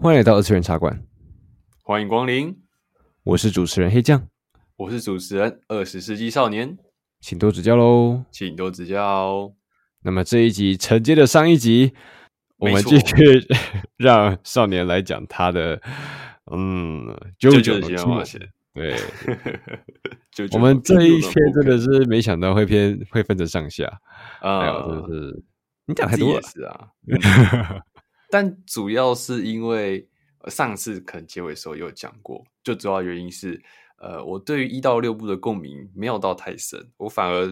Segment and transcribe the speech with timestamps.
[0.00, 1.02] 欢迎来到二次元茶馆，
[1.82, 2.56] 欢迎光临。
[3.24, 4.28] 我是主持人黑酱，
[4.76, 6.78] 我是主持人二十世纪少年，
[7.18, 9.52] 请多指教喽，请多指教。
[10.04, 11.94] 那么这一集承接的上一集，
[12.58, 13.44] 我们继续
[13.96, 15.82] 让少年来讲他的
[16.52, 17.08] 嗯
[17.40, 18.40] 啾啾的冒险。
[18.72, 18.94] 对，
[20.54, 24.00] 我们这一篇真的是没想到会偏会分成上下。
[24.42, 25.42] 啊，哎、真的是
[25.86, 26.42] 你讲太多了。
[26.42, 26.88] 是啊。
[28.30, 30.08] 但主要是因为
[30.48, 33.62] 上次可能结尾的时候有讲过，就主要原因是
[33.98, 37.46] 呃，我对于一到六部的共鸣没有到太深，我反而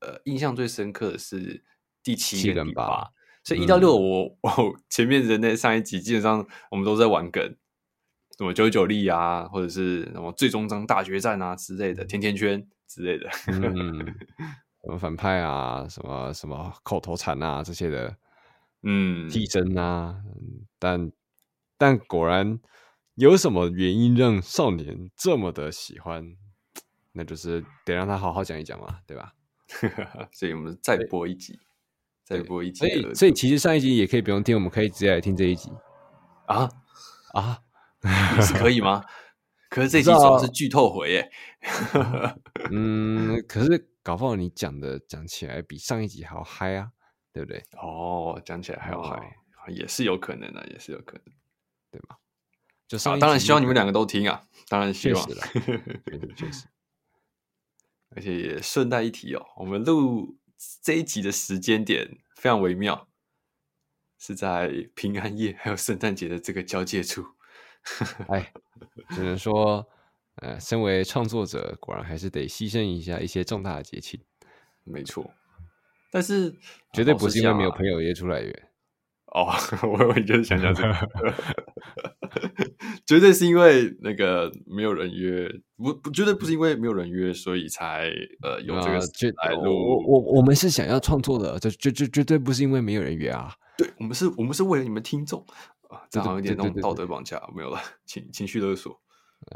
[0.00, 1.62] 呃印象最深刻的是
[2.02, 3.10] 第七跟第八，
[3.44, 7.56] 所以一到六我、嗯、我前面人类上一集基本上我们都在玩梗。
[8.38, 13.98] 什么九九力啊，或者是什么最终章大决战啊之类的，甜甜圈之类的，嗯，
[14.82, 18.16] 什么反派啊，什么什么口头禅啊这些的，
[18.82, 20.22] 嗯，替身啊，
[20.78, 21.12] 但
[21.76, 22.58] 但果然
[23.14, 26.36] 有什么原因让少年这么的喜欢，
[27.12, 29.34] 那就是得让他好好讲一讲嘛，对吧？
[30.32, 31.58] 所以我们再播一集，
[32.24, 35.70] 再播一集，所以所以其实上一集也可以不用听，我们可以直接来听这一集
[36.46, 36.68] 啊
[37.32, 37.62] 啊。
[38.02, 39.04] 啊是可以吗？
[39.68, 41.30] 可是这集主要是剧透回耶。
[42.70, 46.92] 嗯， 可是搞不好你讲的讲起来比上一集还要嗨啊，
[47.32, 47.62] 对不对？
[47.72, 51.34] 哦，讲起来还要嗨，哦，也是有可能的，也是有可能，
[51.90, 52.16] 对吗？
[52.88, 55.28] 就上，当然希望你们两个都听啊，当然希望
[56.36, 56.66] 确实。
[58.16, 60.36] 而且也顺带一提哦，我们录
[60.82, 63.08] 这一集的时间点非常微妙，
[64.18, 67.24] 是在平安夜还有圣诞节的这个交界处。
[68.28, 68.52] 哎，
[69.10, 69.88] 只能说，
[70.42, 74.20] 呃，身为创作者，果然还是得牺牲一下一些重大的节庆。
[74.82, 75.32] 没错，
[76.10, 76.54] 但是
[76.92, 78.50] 绝对不是因为没有朋友约出来约。
[79.26, 79.46] 哦，
[79.86, 80.94] 我我就是想讲这个，
[83.06, 88.10] 绝对是因为那个没有人约，不不，绝对不是因为没有人约，所以才
[88.42, 88.98] 呃有这个
[89.44, 89.72] 来录。
[89.72, 93.54] 我我我们是想要创作的，这绝绝绝对不是因为没有人约啊。
[93.78, 95.46] 对，我们是，我们是为了你们听众。
[95.88, 99.00] 啊，这好像有点那种道德绑架，没有了，情情绪勒索，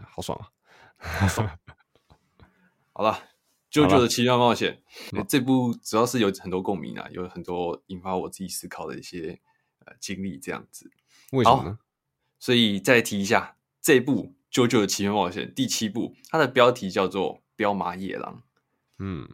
[0.08, 0.50] 好爽啊！
[0.98, 1.48] 好爽。
[2.92, 3.16] 好了，
[3.74, 4.80] 啾啾的奇妙冒险，
[5.28, 9.40] 这部主要是有很多共鸣啊，有很多引发我自己思考的一些
[9.84, 10.88] 呃经历，这样子。
[11.32, 11.78] 为什么呢？
[12.38, 18.36] 所以再提一下，这部啾啾的奇妙冒险第七部，它的标题叫做《彪马野狼》。
[18.98, 19.28] 嗯，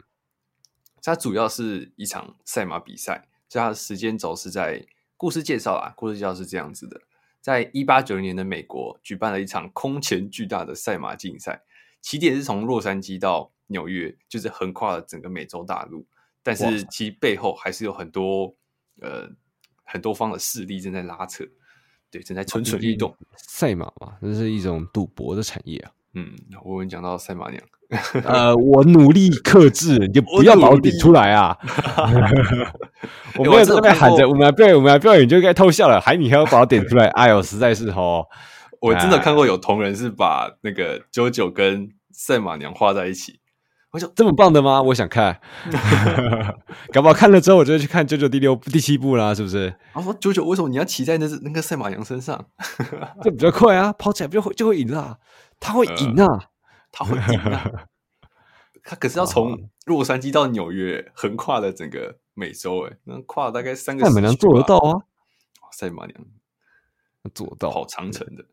[1.03, 4.87] 它主要是一场赛马比赛，所以它的时间轴是在。
[5.17, 6.99] 故事介绍啊，故事介绍是这样子的：
[7.41, 11.61] 在一八九零年的美国，举办了一场空前巨大的赛马竞赛，
[12.01, 16.05] 起点是从洛杉矶到纽约，就是横跨了整个美洲大陆。
[16.43, 18.55] 但是其背后还是有很多
[19.01, 19.29] 呃
[19.83, 21.43] 很多方的势力正在拉扯，
[22.09, 23.15] 对，正在蠢蠢欲动。
[23.37, 25.91] 赛马嘛，这是一种赌博的产业啊。
[26.13, 27.63] 嗯，我们讲到赛马娘。
[28.23, 31.57] 呃，我努力克制，你就不要把我点出来啊！
[33.37, 35.99] 我没有在那边喊着，我们来表演，我们来表演，你就该偷笑了。
[35.99, 37.07] 还你还要把我点出来？
[37.19, 38.25] 哎呦，实在是哦！
[38.79, 43.40] 我真的看过有同人是把那个九九跟赛马娘画在一起，
[43.91, 44.81] 我就这么棒的吗？
[44.81, 45.39] 我想看，
[46.93, 49.73] 搞不好看了之后，我就会去看九九第六、第七部啦，是不是？
[49.93, 52.45] 我说九九，为什么你要骑在那那个赛马娘身上？
[53.21, 55.19] 这比较快啊，跑起来就会就会赢啦，
[55.59, 56.25] 他会赢啊！
[56.91, 57.87] 他会赢啊！
[58.83, 64.05] 他可是要从洛杉矶到纽约，横跨了整个美洲，哎，那跨了大概三个。
[64.05, 65.03] 赛马娘做得到啊！
[65.71, 66.17] 赛马娘
[67.33, 68.43] 做到，跑长城的，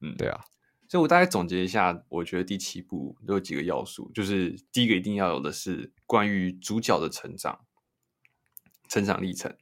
[0.00, 0.40] 嗯，对啊。
[0.88, 7.60] 所以我大概总结一下，我觉得第七部有几个要素，就是第一个一定要有的是关于主角的成长、
[8.88, 9.56] 成长历程，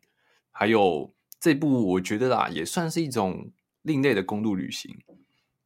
[0.50, 3.50] 还有这部我觉得啦，也算是一种
[3.82, 4.96] 另类的公路旅行。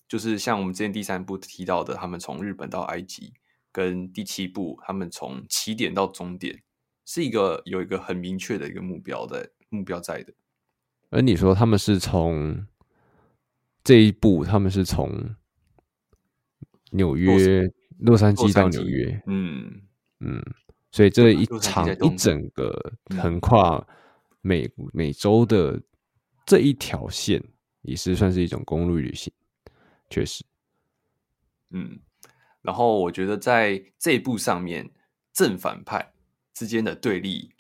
[0.07, 3.35] 就是像我们之前第三部提到的，他们从日本到埃及，
[3.71, 6.63] 跟第七部他们从起点到终点，
[7.05, 10.33] 是一个有一个很明确的一个目标的目标在的。
[11.11, 12.67] 而你说他们是从
[13.85, 15.35] 这一步，他们是从
[16.91, 19.83] 纽约洛杉矶到纽约，嗯
[20.21, 20.43] 嗯，
[20.91, 23.87] 所以这一场一整个横跨
[24.41, 25.81] 美美洲的
[26.47, 27.43] 这一条线，
[27.83, 29.33] 也是算是一种公路旅行。
[30.11, 30.43] 确实，
[31.71, 32.01] 嗯，
[32.63, 34.91] 然后我觉得在这一步上面，
[35.35, 36.13] 正反派
[36.55, 37.51] 之间的对立，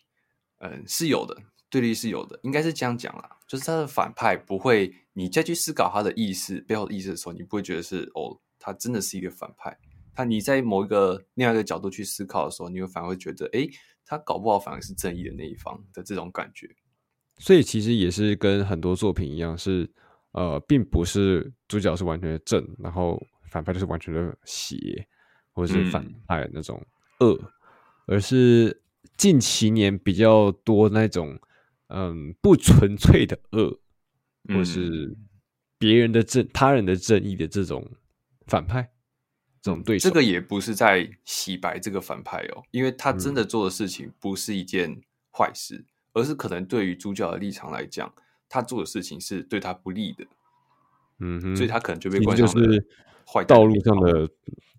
[0.60, 1.36] 嗯，是有的，
[1.68, 9.78] 对立是有的，应该是这样讲啦，就是他的反派不会，你再去思考他的意思背后的意思的时候，你不会觉得是哦，他真的是一个反派。
[10.14, 13.70] 他你在某一个另外一个角度去思考的时候，你会反而会觉得，诶，
[14.04, 16.68] 他搞不好反而是正义的那一方的这种感觉。
[17.38, 19.90] 所以其实也是跟很多作品一样是。
[20.32, 23.20] 呃，并不是主角是完全的正，然后
[23.50, 25.08] 反派就是完全的邪，
[25.52, 26.80] 或者是反派那种
[27.20, 27.48] 恶，嗯、
[28.06, 28.82] 而是
[29.16, 31.36] 近七年比较多那种
[31.88, 33.80] 嗯不纯粹的恶，
[34.54, 35.16] 或是
[35.78, 37.90] 别人的正、他人的正义的这种
[38.48, 38.90] 反派，
[39.62, 40.08] 这种对手。
[40.08, 45.00] 这个也不是在洗白这个反派哦，因为他真的做的事情不是一件
[45.30, 48.12] 坏事，嗯、而是可能对于主角的立场来讲。
[48.50, 50.26] 他做的事情是对他不利的，
[51.18, 52.52] 嗯哼，所以他可能就被关上了。
[52.54, 52.86] 就是
[53.26, 54.26] 坏道路上的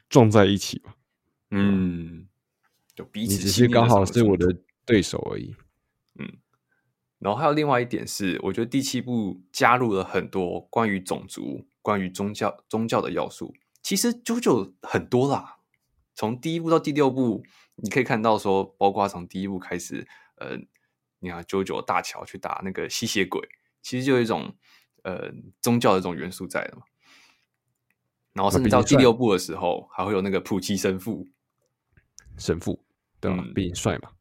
[0.10, 0.96] 撞在一起嘛，
[1.52, 2.28] 嗯，
[2.96, 3.34] 就彼此。
[3.34, 4.58] 你只是刚好是我的
[4.88, 5.54] 对手而已，
[6.18, 6.28] 嗯。
[7.20, 13.54] 然后还有另外一点是，我觉得第七部加入了很多关于种族、关于宗教、宗教的要素。
[13.82, 15.58] 其实 JoJo 很多啦，
[16.14, 17.44] 从第一部到第六部，
[17.78, 20.58] 你可以看到说，包括从第一部开始，呃，
[21.20, 23.48] 你看 JoJo 大桥去打那个吸血鬼。
[23.82, 24.54] 其实就有一种
[25.04, 25.32] 呃
[25.62, 26.84] 宗教的这种元素在的嘛，
[28.34, 31.26] 然后甚至到第六部的时候，还会有那个普奇神父，
[32.38, 32.84] 神父
[33.22, 33.42] 对吧？
[33.56, 34.12] 毕竟帅嘛，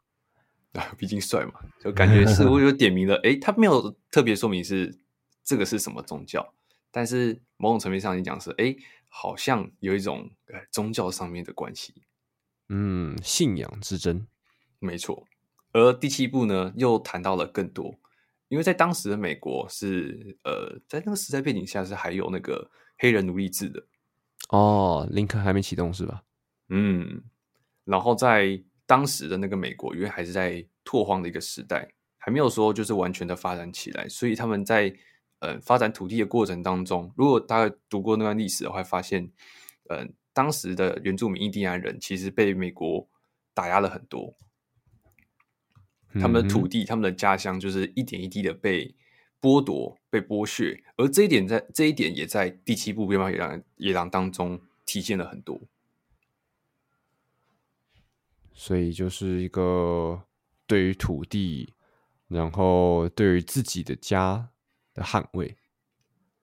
[0.75, 3.17] 啊，毕竟帅嘛，就感觉似乎有点名了。
[3.17, 4.97] 诶，他没有特别说明是
[5.43, 6.55] 这个是什么宗教，
[6.93, 8.77] 但是某种层面上你讲是，诶，
[9.21, 11.93] 好像有一种呃宗教上面的关系，
[12.69, 14.25] 嗯，信仰之争，
[14.79, 15.27] 没错。
[15.73, 17.99] 而第七部呢，又谈到了更多。
[18.47, 23.85] 因为在当时的美国是呃，在那个时代背景下是还有那个黑人奴隶制的
[24.51, 26.23] 哦，林肯还没启动是吧？
[26.69, 27.21] 嗯，
[27.83, 34.95] 然后在当时的那个美国，因为还是在拓荒的一个时代，还没有说就是完全的发展起来，所以他们在
[35.41, 39.31] 呃发展土地的过程当中，如果大家读过那段历史的话，会发现
[39.89, 43.09] 呃当时的原住民印第安人其实被美国
[43.55, 44.37] 打压了很多。
[46.15, 48.95] 他们的土地，嗯、他们的家乡，就是一点一滴的被
[49.43, 55.61] 剥夺、被剥削，而这一点在这一点也在第七部《编码野狼》野狼当中体现了很多。
[58.55, 60.25] 所以就是一个
[60.67, 61.75] 对于土地，
[62.27, 64.49] 然后对于自己的家
[64.99, 65.57] 的捍卫。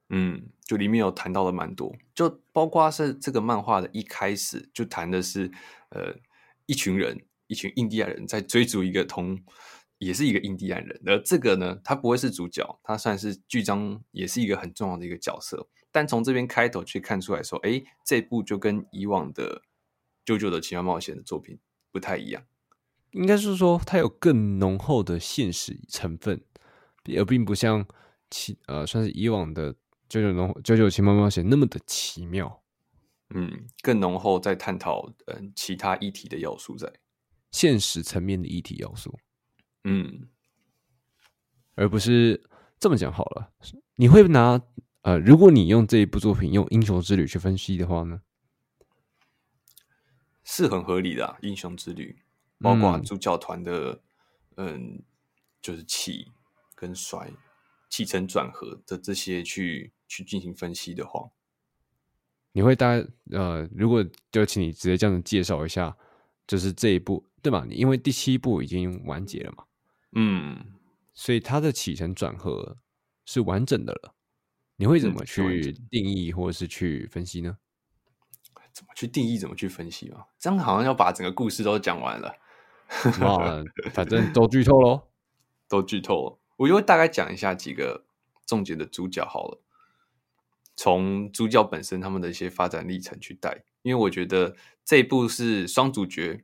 [0.10, 5.52] 嗯，就里面有谈到了蛮多，就包括是这个漫画的一开始就谈的是，
[5.90, 6.16] 呃，
[6.66, 7.26] 一群人。
[7.48, 9.40] 一群印第安人在追逐一个同，
[10.00, 15.70] 也是一个印第安人，而这个呢，他不会是主角，他算是剧章也是一个很重要的一个角色。
[15.92, 19.62] 但从这边开头去看出来说，哎，这部就跟以往的
[20.40, 21.60] 《JoJo 的奇妙冒险》的作品
[21.92, 22.42] 不太一样，
[23.12, 26.42] 应该是说它有更浓厚的现实成分，
[27.16, 27.86] 而并不像
[28.30, 29.74] 其呃，算是以往的
[30.10, 32.64] 《JoJo 浓 JoJo 奇妙冒险》那么的奇妙。
[33.30, 36.94] 嗯，更浓厚在探讨嗯、呃、其他议题的要素在。
[37.52, 39.18] 现实层面的议题要素，
[39.86, 40.28] 嗯，
[41.76, 42.44] 而不是
[42.78, 43.54] 这么讲好了。
[43.96, 44.62] 你会拿
[45.04, 48.22] 呃，如果你用这一部作品用英雄之旅去分析的话呢，
[50.44, 51.38] 是很合理的啊。
[51.42, 52.24] 英雄之旅
[52.60, 54.02] 包括主角团的，
[54.58, 55.04] 嗯，嗯，
[55.62, 56.34] 就是起
[56.76, 57.32] 跟衰、
[57.96, 61.30] 起承转合的这些去去进行分析的话，
[62.52, 65.96] 你会大概呃，如果就请你直接这样子介绍一下，
[66.48, 67.26] 就是这一部。
[67.46, 67.64] 对吧？
[67.70, 69.66] 因为第七部已经完结了嘛，
[70.14, 70.66] 嗯，
[71.14, 72.76] 所以它的起承转合
[73.24, 74.16] 是完整的了。
[74.78, 77.56] 你会怎么去定义或者是去分析呢？
[78.74, 79.38] 怎么去定义？
[79.38, 80.26] 怎么去分析啊？
[80.40, 82.36] 这样好像要把整个故事都讲完了。
[83.22, 85.04] 啊，反正都剧透喽，
[85.70, 86.40] 都剧透了。
[86.58, 88.06] 我就会大概讲一下几个
[88.46, 89.62] 重点的主角好了，
[90.76, 96.44] 从主角本身他们的一些发展历程去带，因为我觉得这一部是双主角。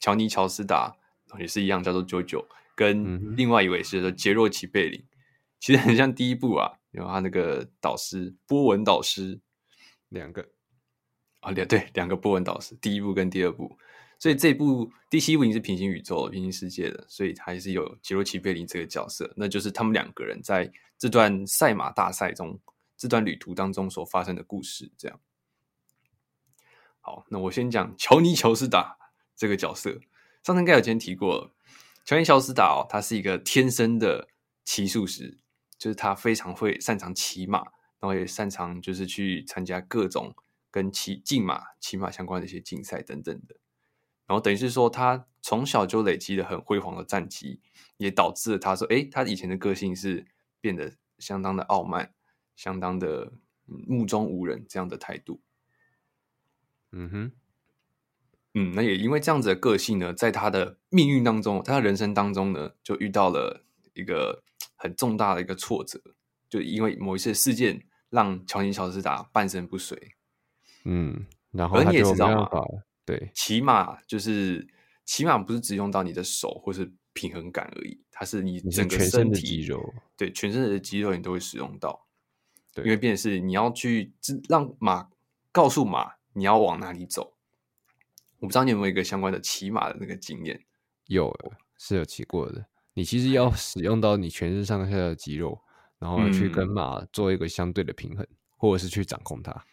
[0.00, 0.96] 乔尼·乔斯达
[1.40, 5.04] 也是一样，叫做 JoJo，跟另外一位是杰洛奇·贝林，
[5.58, 9.40] 其实很像第一部啊，有他那个导师波纹导师。
[10.08, 10.48] 两个。
[11.40, 13.76] 啊，两对两个波纹导师，第一部跟第二部，
[14.18, 22.58] 所以这部第七部已经是平行宇宙、平行世界的，所以还是有杰洛奇·贝林这个角色，那就是他们两个人在这段赛马大赛中，
[22.96, 24.90] 这段旅途当中所发生的故事。
[24.98, 25.20] 这样，
[27.00, 28.96] 好，那我先讲乔尼·乔斯达。
[29.40, 30.00] 这个角色，
[30.42, 31.54] 上次应该有前提过。
[32.04, 34.26] 乔尼·乔斯达哦，他是一个天生的
[34.64, 35.38] 骑术师，
[35.78, 37.60] 就是他非常会擅长骑马，
[38.00, 40.34] 然后也擅长就是去参加各种
[40.72, 43.54] 跟骑竞马、骑马相关的一些竞赛等等的。
[44.28, 47.60] 然后等于是说，他从小就累积了很辉煌的战绩，
[47.96, 50.26] 也导致了他说，诶，他以前的个性是
[50.60, 52.12] 变得相当的傲慢，
[52.54, 53.32] 相当的
[53.64, 55.40] 目中无人这样的态度。
[56.92, 57.32] 嗯哼。
[58.54, 64.42] 嗯，那也因为这样子的个性呢，在他的命运当中，他的人生当中呢，就遇到了一个
[64.74, 66.00] 很重大的一个挫折，
[66.48, 70.14] 就因为某一次事件让乔尼乔斯达半身不遂。
[70.84, 72.66] 嗯，然后他就没办法，
[73.08, 74.68] 对，骑马就是
[75.06, 82.06] 骑马，不是只用到你的手或是平衡感而已，它是你整个身体身肌肉，对，全身的肌肉你都会使用到。
[82.74, 84.12] 对，因为变成是你要去
[84.46, 85.08] 让马
[85.50, 87.34] 告诉马你要往哪里走。
[88.40, 90.62] 我不知道你有没有一个相关的骑马的那个经验？
[91.06, 91.34] 有，
[91.78, 92.66] 是有骑过的。
[92.92, 95.58] 你其实要使用到你全身上下的肌肉，
[95.98, 99.64] 然后去跟马做一个相对的平衡，嗯、或者是去掌控它。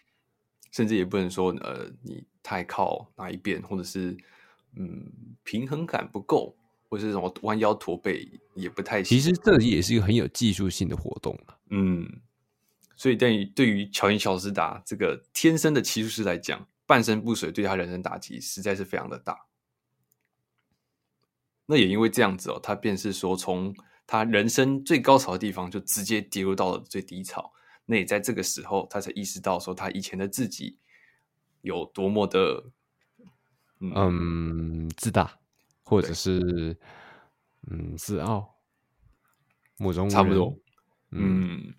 [0.72, 4.16] 甚至也不能说，呃，你太靠哪一边，或者是
[4.76, 5.12] 嗯
[5.44, 6.56] 平衡感不够，
[6.88, 9.18] 或者是什么弯腰驼背也不太行。
[9.18, 11.36] 其实这也是一个很有技术性的活动。
[11.72, 12.08] 嗯，
[12.96, 16.66] 所以对于对于乔伊乔斯达这个天生的骑术师来讲。
[16.88, 19.48] 半身不遂对他人生打击实在是非常的大。
[21.66, 23.76] 那也因为这样子哦，他便是说，从
[24.06, 27.52] 他人生最高潮的地方就直接跌入到了最低潮。
[27.88, 30.78] 那也在这个时候，他才意识到说，他以前的自己
[31.66, 32.64] 有多么的
[33.82, 35.38] 嗯，嗯自大，
[35.84, 36.78] 或者是
[37.68, 38.56] 嗯自傲，
[39.76, 40.58] 目中差不多，
[41.12, 41.74] 嗯，嗯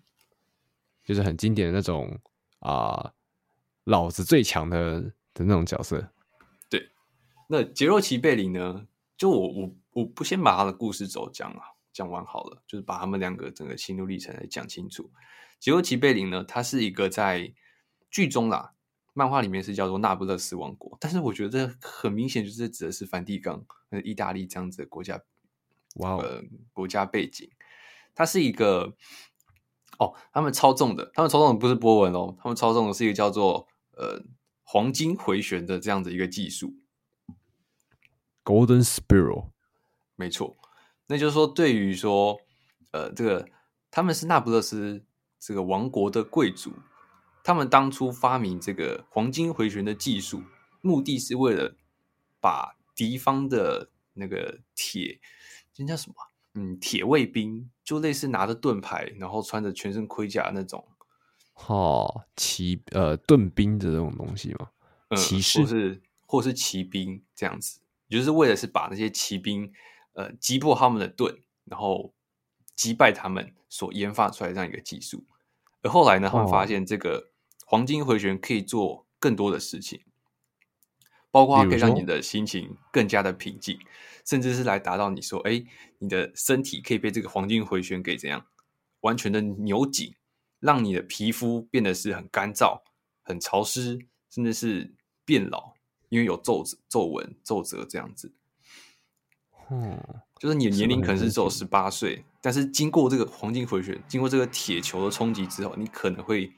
[1.03, 2.19] 就是很经典的那种
[2.59, 2.69] 啊。
[2.69, 3.13] 呃
[3.87, 4.99] 老子最强的
[5.33, 6.11] 的那种角色，
[6.69, 6.91] 对。
[7.47, 8.85] 那杰洛奇贝林呢？
[9.15, 11.61] 就我我我不先把他的故事走讲啊，
[11.93, 15.09] 讲完好了，就是把他们两个整个心路历程来讲清楚。
[15.57, 17.53] 杰洛奇贝林呢，他是一个在
[18.11, 18.73] 剧中啦，
[19.17, 23.65] 漫画里面是叫做那不勒斯王国，但是我觉得很明显就是指的是梵蒂冈、
[24.03, 25.19] 意大利这样子的国家，
[25.95, 26.21] 哇、wow.
[26.21, 27.49] 呃，国家背景，
[28.13, 28.93] 它是一个
[29.99, 33.67] 哦，他们操纵的，他们操纵的不是波纹哦，他们操纵的是一个叫做。
[33.99, 34.21] 呃，
[34.61, 36.75] 黄金回旋的这样子一个技术
[38.43, 39.49] ，Golden Spiral，
[40.15, 40.55] 没错。
[41.07, 42.39] 那就是说，对于说，
[42.91, 43.49] 呃，这个
[43.89, 45.03] 他们是那不勒斯
[45.39, 46.73] 这个王国的贵族，
[47.47, 50.43] 他们当初发明这个黄金回旋的技术，
[50.81, 51.77] 目的是为了
[52.41, 55.21] 把敌方的那个铁，
[55.73, 56.15] 这叫什么？
[56.55, 60.85] 嗯，铁卫兵，就类似拿着盾牌，然后穿着全身盔甲那种。
[61.67, 64.71] 哦，骑呃盾兵的这种东西吗？
[65.15, 69.71] 骑士、嗯、或是或是骑兵这样子，就是为了是把那些骑兵
[70.11, 72.13] 呃击破他们的盾，然后
[72.75, 75.23] 击败他们所研发出来这样一个技术。
[75.81, 77.29] 而后来呢，他们发现这个
[77.69, 79.99] 黄金回旋可以做更多的事情，
[81.29, 83.77] 包括可以让你的心情更加的平静，
[84.25, 85.65] 甚至是来达到你说，哎，
[85.99, 88.45] 你的身体可以被这个黄金回旋给怎样
[89.01, 90.15] 完全的扭紧。
[90.59, 92.81] 让你的皮肤变得是很干燥、
[93.21, 94.91] 很潮湿，甚至是
[95.23, 95.73] 变老，
[96.09, 98.33] 因为有皱皱纹、皱褶这样子。
[99.69, 100.03] 嗯，
[100.39, 106.51] 就是你的年龄可能是只有十八岁，但是经过这个黄金回旋，经过这个铁球的冲击之后，你可能会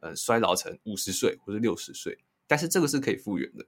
[0.00, 2.18] 呃衰老成五十岁或者六十岁。
[2.46, 3.64] 但是这个是可以复原的，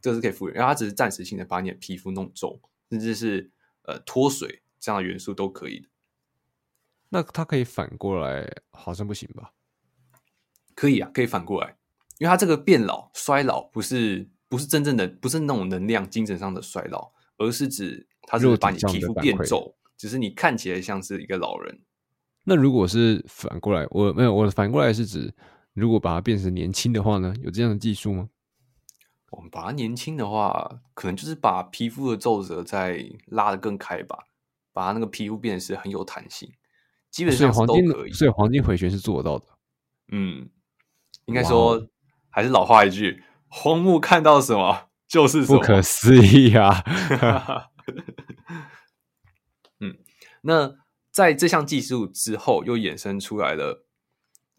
[0.00, 3.50] 这个是可以复原，然后它只是暂时性的把你的皮肤弄皱，甚至是
[3.82, 5.88] 呃脱水这样的元素都可以的。
[7.10, 9.52] 那它可以反过来，好像不行吧？
[10.74, 11.76] 可以啊，可以反过来，
[12.18, 21.80] 因为它这个变老、衰老不是不是真正的，不是那种能量、精神上的衰老，而是指它是把你皮肤变皱，只是你看起来像是一个老人。
[22.44, 25.32] 那如果是反过来，我没有，我反过来是指，
[25.74, 27.34] 如果把它变成年轻的话呢？
[27.42, 28.28] 有这样的技术吗？
[29.30, 34.18] 我们把它年轻的话，可能就是把皮肤的皱褶再拉得更开吧，
[34.72, 36.52] 把它那个皮肤变得是很有弹性。
[37.10, 39.46] 基本上都可以，所以，黄金回旋是做得到的。
[40.10, 40.48] 嗯，
[41.26, 41.88] 应该说
[42.28, 46.82] 还是老话一句，荒木看到什么就是什么，不可思议啊！
[49.80, 49.96] 嗯，
[50.42, 50.74] 那
[51.12, 53.84] 在这项技术之后，又衍生出来了，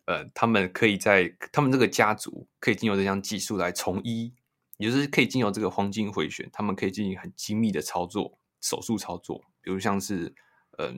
[0.06, 4.32] 呃，他们可以在他们这个家族可以经由这项技术来从医，
[4.78, 10.34] 也就是可以经由这个黄金回旋，他们可以进行很精密的操作，手术操作，比如像是
[10.78, 10.88] 嗯。
[10.88, 10.94] 呃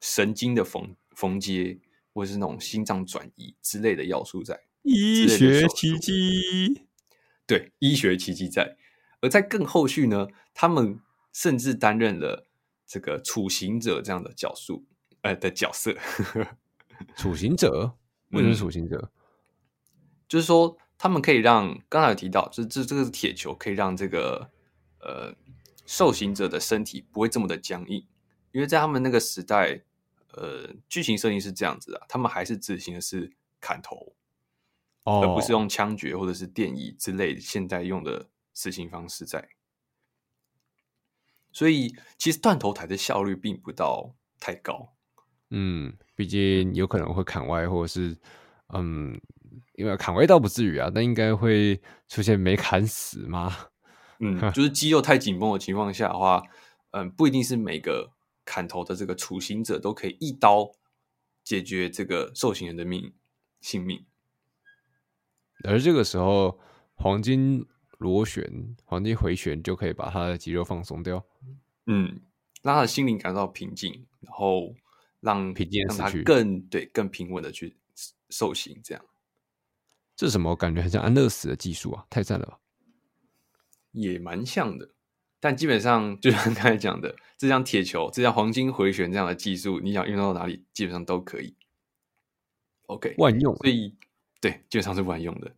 [0.00, 1.76] 神经的缝缝接，
[2.14, 6.82] 或者是那种心脏转移之类的要素在，医学奇迹，
[7.44, 8.76] 对，医学奇迹在。
[9.20, 11.00] 而在更后续呢，他们
[11.32, 12.46] 甚至担任了
[12.86, 14.80] 这个处刑者这样的角色，
[15.22, 15.94] 呃的角色。
[17.16, 17.96] 处刑者？
[18.30, 18.98] 为什么处刑者？
[18.98, 19.10] 嗯，
[20.28, 24.50] 就是说，他们可以让刚才有提到，就是这这个是铁球，可以让这个
[25.00, 25.34] 呃
[25.86, 28.06] 受刑者的身体不会这么的僵硬，
[28.52, 29.82] 因为在他们那个时代。
[30.32, 34.14] 呃，剧情设定是这样子的，他们还是执行的是砍头
[35.02, 35.24] ，oh.
[35.24, 39.48] 而不是用枪决或者是电椅之类现在用的死刑方式在。
[41.50, 44.92] 所以，其实断头台的效率并不到太高，
[45.50, 48.16] 嗯，毕竟有可能会砍歪，或者是
[48.74, 49.20] 嗯，
[49.74, 53.54] 因为砍歪倒不至于啊，但应该会出现没砍死吗？
[54.20, 56.42] 嗯，就是肌肉太紧绷的情况下的话，
[56.90, 58.10] 嗯，不一定是每个
[58.44, 60.72] 砍头的这个处刑者都可以一刀
[61.44, 63.12] 解决这个受刑人的命
[63.60, 64.04] 性命。
[65.64, 66.58] 而这个时候，
[66.94, 67.64] 黄金
[67.98, 71.24] 螺旋、黄金回旋就可以把他的肌肉放松掉，
[71.86, 72.20] 嗯，
[72.62, 74.74] 让他的心灵感到平静，然后
[75.20, 77.76] 让平静让他更对更平稳的去
[78.30, 78.80] 受刑。
[78.82, 79.04] 这样，
[80.16, 80.50] 这是什么？
[80.50, 82.06] 我感觉很像安乐死的技术啊！
[82.10, 82.58] 太赞了吧！
[83.92, 84.90] 也蛮像的，
[85.40, 91.56] 但基本上就像刚才讲的，这像铁球、这像黄金回旋这样的技术，你想运用到哪里，基本上都可以。
[92.86, 93.96] OK，万用，所以
[94.40, 95.54] 对，基本上是万用的。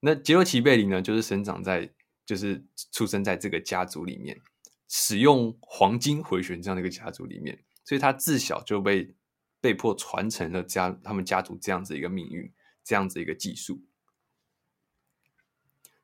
[0.00, 1.90] 那杰洛奇贝里呢，就是生长在，
[2.26, 2.62] 就是
[2.92, 4.38] 出生在这个家族里面，
[4.88, 9.14] 使用黄金回旋这样的一个家族里面，所以他自小就被
[9.60, 13.82] 被迫传承了家他们家族这样子一个命运，这样子一个技术。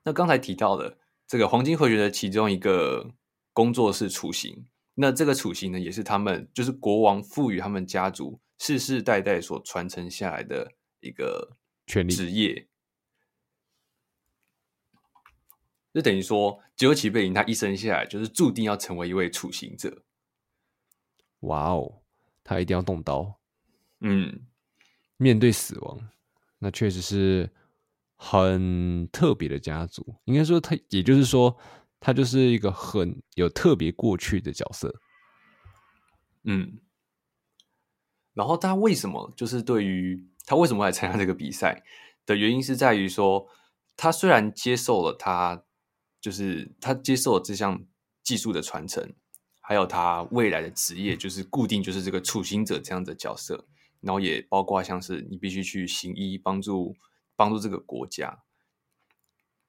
[0.02, 0.98] 那刚才提到的。
[1.30, 3.14] 这个黄金回旋的其中一个
[3.52, 11.56] 工作是处刑，那这个处刑呢，也是他们就是国王赋予他们家族世世代代所传承下来的一个
[11.86, 12.66] 权利职业。
[15.94, 20.02] 就等于说，杰洛奇贝林他一生下来就是注定要成为一位处刑者。
[21.40, 22.02] 哇哦，
[22.42, 23.38] 他一定要动刀，
[24.00, 24.46] 嗯，
[25.16, 25.98] 面对死亡，
[26.58, 27.50] 那确实是。
[28.22, 31.56] 很特别的家族，应该说他，也就是说，
[31.98, 34.94] 他就是一个很有特别过去的角色。
[36.42, 36.80] 嗯，
[38.34, 41.82] 然后他为什么就是对于他为什么来参加这个比赛
[42.26, 43.48] 的原因是在于说，
[43.96, 45.64] 他虽然接受了他
[46.20, 47.86] 就是他接受了这项
[48.22, 49.14] 技术的传承，
[49.70, 53.64] 还有他未来的职业就是固定就是这个处刑者这样的角色，
[54.00, 56.96] 然后也包括像是你必须去行医帮助。
[57.36, 58.42] 帮助这个国家，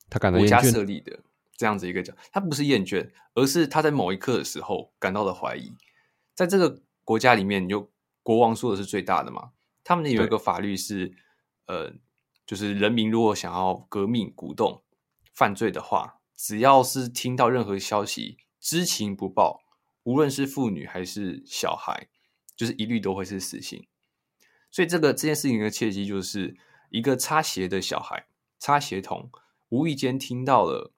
[0.10, 1.18] 他感到国家设立的
[1.56, 5.72] 这样子一个角，他不是厌倦，而是他在某一刻的时候感到了怀疑。
[6.36, 7.90] 在这个国家里面，就
[8.24, 9.52] 国王说的是最大的嘛？
[9.86, 11.14] 他们有一个法律是，
[11.68, 11.94] 呃，
[12.46, 14.84] 就是人民如果想要革命、鼓动
[15.32, 19.62] 犯罪的话，只要是听到任何消息，知情不报，
[20.04, 22.08] 无论是妇女还是小孩，
[22.56, 23.86] 就是一律都会是死刑。
[24.70, 26.58] 所以，这个这件事情的契机就是。
[26.94, 28.28] 一个擦鞋的小孩，
[28.60, 29.32] 擦鞋童，
[29.70, 30.92] 无意间听到了，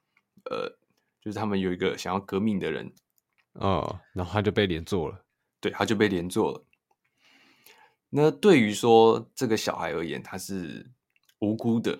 [0.45, 0.79] 呃，
[1.21, 2.91] 就是他们有一个想要革命的人，
[3.51, 5.23] 哦，然后他就被连坐了，
[5.61, 6.65] 对，他就被连坐了。
[8.09, 10.89] 那对于说这个小孩而言，他是
[11.41, 11.99] 无辜的，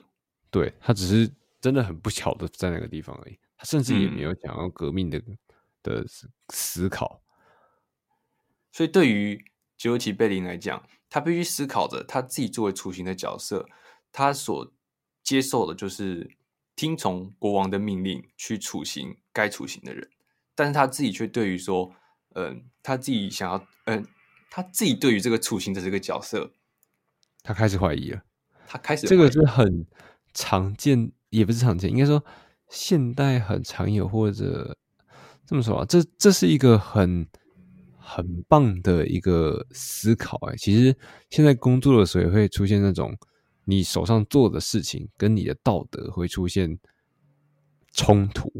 [0.49, 5.37] 对，他只是真的很不巧的在那个地方而已，他甚至也没有想要革命的、嗯、
[5.83, 6.05] 的
[6.49, 7.21] 思考。
[8.71, 13.67] 所以对于杰洛奇贝林来讲，他必须思考着他自己作为处刑的角色。
[14.11, 14.73] 他所
[15.21, 16.37] 接受的就是
[16.75, 20.09] 听从国王的命令去处刑该处刑的人，
[20.55, 21.93] 但是他自己却对于说，
[22.33, 24.05] 嗯、呃，他自己想要，嗯、呃，
[24.49, 26.51] 他自己对于这个处刑的这个角色，
[27.41, 28.23] 他开始怀疑了。
[28.67, 29.85] 他开始这个是很
[30.33, 32.23] 常见，也不是常见，应该说
[32.69, 34.77] 现代很常有，或者
[35.45, 37.27] 这么说啊，这这是一个很
[37.97, 40.55] 很棒的一个思考哎。
[40.57, 40.95] 其实
[41.29, 43.17] 现在工作的时候也会出现那种。
[43.65, 46.77] 你手上做的事情跟你的道德会出现
[47.93, 48.51] 冲突，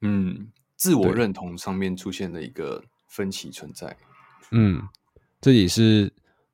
[0.00, 3.96] 嗯，自我认同上面出现的一个分歧存在，
[4.52, 4.80] 嗯，
[5.40, 6.08] 这也是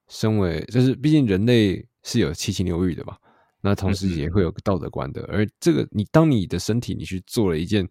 [0.08, 3.18] 身为就是毕竟人类是有七情六欲的嘛，
[3.60, 7.86] 那同时也会有个道德观的，嗯、而这个你当你的身体你去做了一件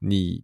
[0.00, 0.42] 你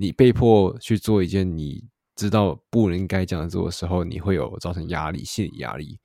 [0.00, 6.00] 你被迫去做一件你知道不应该这样做的时候，你会有造成压力，心理压力，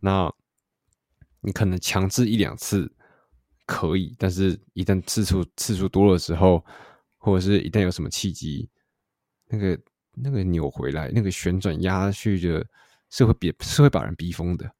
[0.00, 0.34] 那。
[1.46, 2.90] 你可能强制一两次
[3.66, 6.64] 可以，但是一旦次数次数多了之后，
[7.18, 8.70] 或者是一旦有什么契机，
[9.48, 9.78] 那个
[10.14, 12.66] 那个扭回来，那个旋转压下去的，
[13.10, 14.74] 是会逼是会把人逼疯的。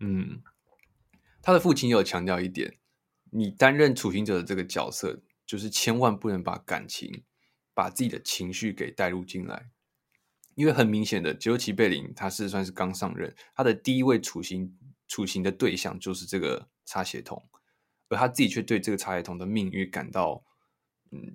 [0.00, 0.42] 嗯，
[1.40, 2.78] 他的父亲有强调一点，
[3.30, 7.24] 你担任处刑者的这个角色，就是千万不能把感情、
[7.74, 9.70] 把自己的情绪给带入进来，
[10.54, 14.76] 因为很明显的，杰洛奇贝林他是算是刚上任，他的第一位处刑。
[15.10, 17.44] 处刑的对象就是这个擦鞋童，
[18.08, 20.44] 而他自己却对这个擦鞋童的命运感到，
[21.10, 21.34] 嗯，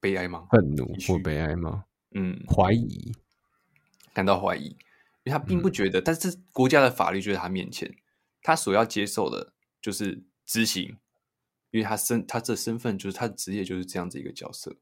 [0.00, 0.48] 悲哀吗？
[0.50, 1.84] 愤怒或悲哀吗？
[2.16, 3.12] 嗯，怀疑，
[4.12, 4.70] 感到怀疑，
[5.22, 7.94] 因为他并不觉得，嗯、但是国家的法律就在他面前，
[8.42, 10.98] 他所要接受的就是执行，
[11.70, 14.76] 因为他身他这身份就是他的职业就是这样子一个角色，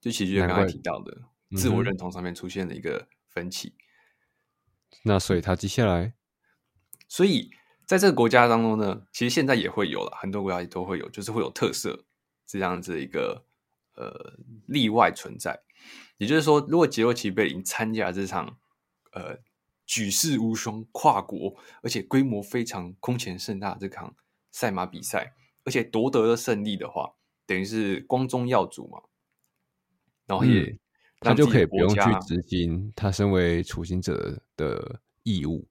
[0.00, 1.22] 就其实就刚才提到的，
[1.56, 3.68] 自我认同上面出现了一个分歧。
[3.68, 6.14] 嗯、那所以他接下来，
[7.08, 7.50] 所以
[7.86, 12.06] 在这个国家当中呢，其实现在也会有了，很多国家也都会有，就是会有特色
[12.46, 13.46] 这样子一个
[13.94, 15.62] 呃例外存在。
[16.18, 18.58] 也就是说，如果杰洛奇贝林参加这场
[19.12, 19.38] 呃
[19.86, 24.14] 举世无双、跨国而且规模非常空前盛大的这场
[24.50, 25.34] 赛马比赛，
[25.64, 27.14] 而且夺得了胜利的话，
[27.46, 29.00] 等于是光宗耀祖嘛。
[30.26, 30.78] 然后也、嗯、
[31.20, 35.66] 他就可以不用去执行他身为处刑者的义务。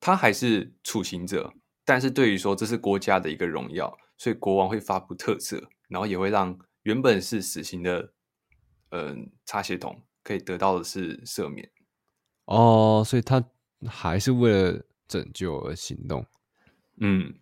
[0.00, 1.52] 他还是处刑者，
[1.84, 8.12] 但是对于说这是国家的一个荣耀，所以国王会发布特赦，然后也会让原本是死刑的。
[8.90, 11.68] 嗯，插血统可以得到的是赦免
[12.44, 13.44] 哦，所以他
[13.88, 16.24] 还是为了拯救而行动。
[17.00, 17.34] 嗯，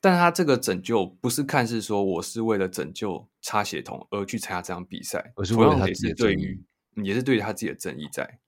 [0.00, 6.64] 但他这个拯救不是看是说我是为了拯救插血统而去参加这场比赛，而是为了他自己的正义，
[6.96, 8.40] 也是对于，他自己的正义在。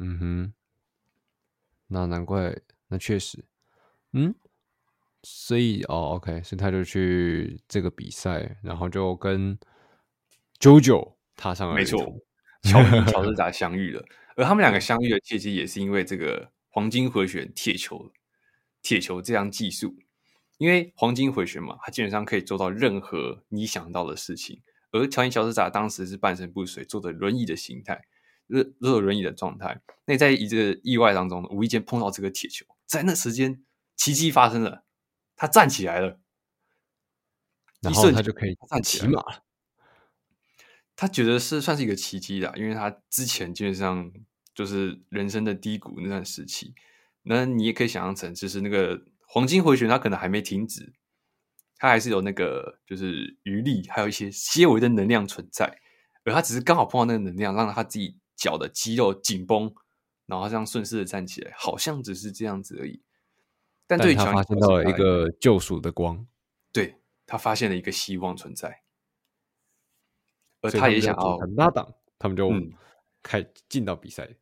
[0.00, 0.52] 嗯哼，
[1.88, 2.56] 那难怪，
[2.88, 3.44] 那确实，
[4.12, 4.34] 嗯，
[5.22, 9.58] 所以哦，OK，所以他就去这个比赛，然后就跟
[10.58, 11.14] JoJo。
[11.36, 11.98] 踏上了，没错，
[12.64, 14.04] 乔伊乔治 达相遇了，
[14.36, 18.12] 而他们两个相遇的契机也是因为这个黄金回旋铁球，
[18.82, 19.96] 铁球这样技术，
[20.60, 24.60] 因为黄金回旋嘛，它基本上可以做到任何你想到的事情。
[24.90, 28.04] 而乔伊乔治达当时是半身不遂，坐着轮椅的形态，
[28.46, 29.80] 坐坐轮椅的状态。
[30.04, 33.64] 那在一个意外当中，无意间碰到这个铁球，在那时间
[33.96, 34.84] 奇迹发生了，
[35.34, 36.20] 他站起来了，
[37.80, 39.42] 然后他就可以站起马了。
[40.94, 44.12] 他觉得是算是一个奇迹的，因为他之前基本上
[44.54, 46.74] 就是人生的低谷那段时期。
[47.22, 50.92] 那你也可以想象成，就是那个黄金回旋，它可能还没停止，
[51.76, 55.78] 它还是有那个就是余力，还有一些些微的能量存在。
[56.24, 59.72] 而它只是刚好碰到那个能量，让它自己脚的肌肉紧绷，
[60.26, 63.04] 然后这样顺势的站起来，好像只是这样子而已。
[63.86, 66.26] 但对他发现到了一个救赎的光，
[66.72, 68.82] 对，他发现了一个希望存在。
[70.60, 72.50] 而他也想要搭档，他们就
[73.22, 74.36] 开进到比赛、嗯。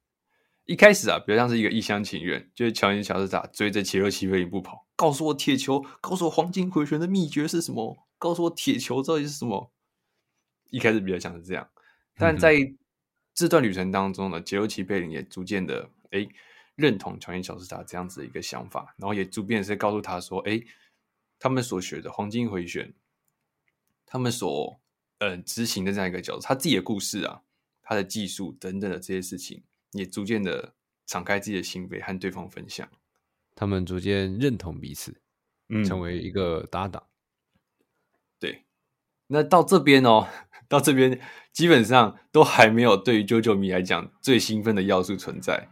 [0.68, 9.72] 一开始啊，比较像是一个一厢情愿，就是乔尼·乔斯达追着杰洛奇贝林不跑，告诉我铁球，告诉我黄金回旋的秘诀是什么，告诉我铁球到底是什么。
[10.68, 11.66] 一开始比较像是这样，
[12.16, 12.54] 但在
[13.32, 16.28] 这段旅程当中呢，杰洛奇贝林也逐渐的哎
[16.74, 20.62] 认同乔尼·乔斯达这样子的一个想法，然后也逐渐是告诉他说，哎，
[21.38, 22.92] 他们所学的黄金回旋，
[24.04, 24.78] 他们所。
[25.20, 27.42] 呃，执行的这样一个角色，他自己的故事啊，
[27.82, 30.74] 他的技术等等的这些事情，也逐渐的
[31.06, 32.88] 敞开自己的心扉和对方分享。
[33.54, 35.20] 他们逐渐认同彼此，
[35.68, 37.04] 嗯，成为一个搭档。
[38.38, 38.64] 对，
[39.26, 40.28] 那到这边哦，
[40.68, 41.20] 到这边
[41.52, 45.68] 基本上都还没有对于 JoJo 迷来讲最兴奋的要素存在，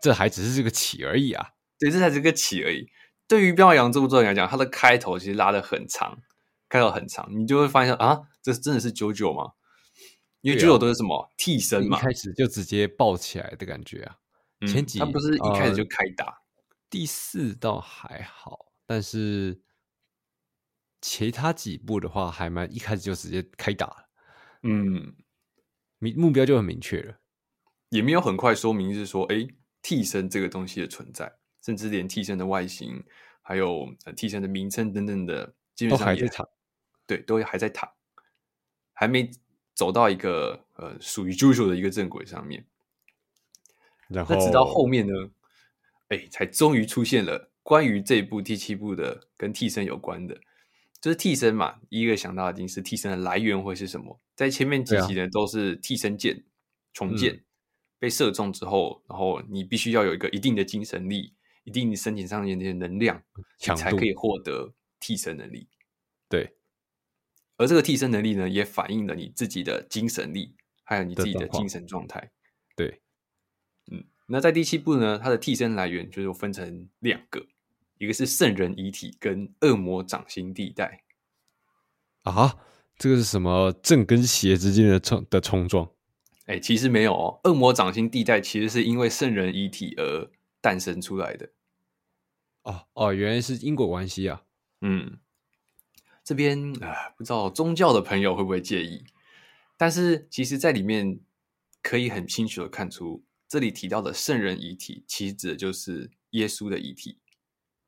[0.00, 1.50] 这还只是这个起而已啊。
[1.78, 2.88] 对，这才是个起而已。
[3.26, 6.18] 对于《飙马洋》这部作品来讲，它的开头其实拉的很长。
[6.66, 9.52] 开头很长，你就会发现啊，这真的是 JoJo 吗？
[10.44, 14.18] 因为 JoJo 都是什么、啊、替身嘛，一开始就直接抱起来的感觉啊。
[14.60, 16.32] 嗯、前几他不是一开始就开打，呃、
[16.90, 19.58] 第四倒还好，但是
[21.00, 24.10] 其他几部的话还蛮一开始就直接开打了。
[24.64, 25.16] 嗯，
[25.98, 27.18] 明目标就很明确了，
[27.88, 29.48] 也没有很快说明是说，哎，
[29.80, 33.02] 替身这个东西的存在，甚至连替身的外形，
[33.40, 36.44] 还有替身的名称等等的，基本上也还在
[37.06, 37.90] 对，都还在躺，
[38.92, 39.30] 还没
[39.74, 42.64] 走到一个呃属于 JoJo 的一个正轨上面。
[44.08, 45.12] 然后，那直到后面呢，
[46.08, 50.38] 哎，才终于出现了关于这一部第七部的跟替身有关的，
[51.00, 51.80] 就是替身嘛。
[51.88, 54.20] 一个想到的一定是替身的来源会是什么？
[54.36, 56.44] 在前面几集呢，都是替身剑、
[56.92, 57.44] 重建、嗯、
[57.98, 61.32] 被射中之后，然后你必须要有一个一定的精神力，
[61.64, 63.22] 一定你身体上面的能量，
[63.60, 65.66] 你才可以获得替身能力。
[66.28, 66.54] 对。
[67.56, 72.32] 而这个替身能力呢，也反映了你自己的精神力，还有你自己的精神状态。
[72.74, 73.00] 对，
[73.92, 77.46] 嗯，那在第七部呢，它的替身来源就是分成两个，
[77.98, 81.04] 一个是圣人遗体跟恶魔掌心地带。
[82.22, 82.58] 啊，
[82.98, 85.88] 这个是什么正跟邪之间的冲的冲撞？
[86.46, 91.50] 哎，其实没有哦，恶魔掌心地带其实是因为圣人遗体而诞生出来的。
[92.62, 94.42] 哦哦，原来是因果关系啊。
[94.80, 95.20] 嗯。
[96.24, 99.04] 这边啊，不知道宗教的朋友会不会介意？
[99.76, 101.20] 但是其实，在里面
[101.82, 107.18] 可以很清楚的看出，这里提到的圣人遗体，其实指的就是耶稣的遗体。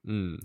[0.03, 0.38] 嗯，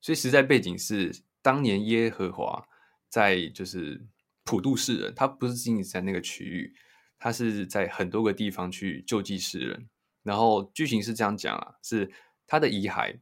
[0.00, 2.66] 所以实在背景是，当年耶和华
[3.08, 4.00] 在就是
[4.44, 6.74] 普渡世人，他不是仅仅在那个区域，
[7.18, 9.88] 他是在很多个地方去救济世人。
[10.22, 12.10] 然后剧情是这样讲啊，是
[12.46, 13.18] 他的遗骸，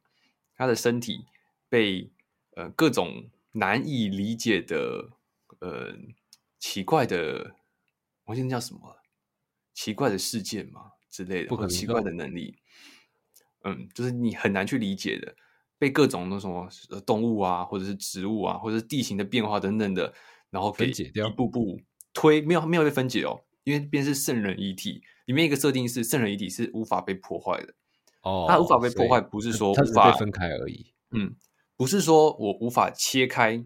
[0.55, 1.25] 他的身体
[1.69, 2.11] 被
[2.57, 5.11] 呃各种难以理解的
[5.61, 5.95] 呃
[6.59, 7.57] 奇怪的，
[8.25, 8.97] 我现在叫什么？
[9.75, 12.57] 奇怪的事件嘛之类的，不可奇怪的能力。
[13.62, 15.35] 嗯，就是你很难去理解的，
[15.77, 16.66] 被各种那什么
[17.05, 20.14] 动物啊，或者是植物啊，或者是地形的变化等等的，
[20.49, 21.79] 然后给一步步
[22.14, 25.03] 推，没有没有被分解哦，因为便是圣人遗体。
[25.27, 27.75] 里面一个设定是圣人遗体是无法被破坏的
[28.23, 30.87] 哦，它无法被破坏，不是说无法被分开而已。
[31.11, 31.35] 嗯，
[31.77, 33.65] 不是说我无法切开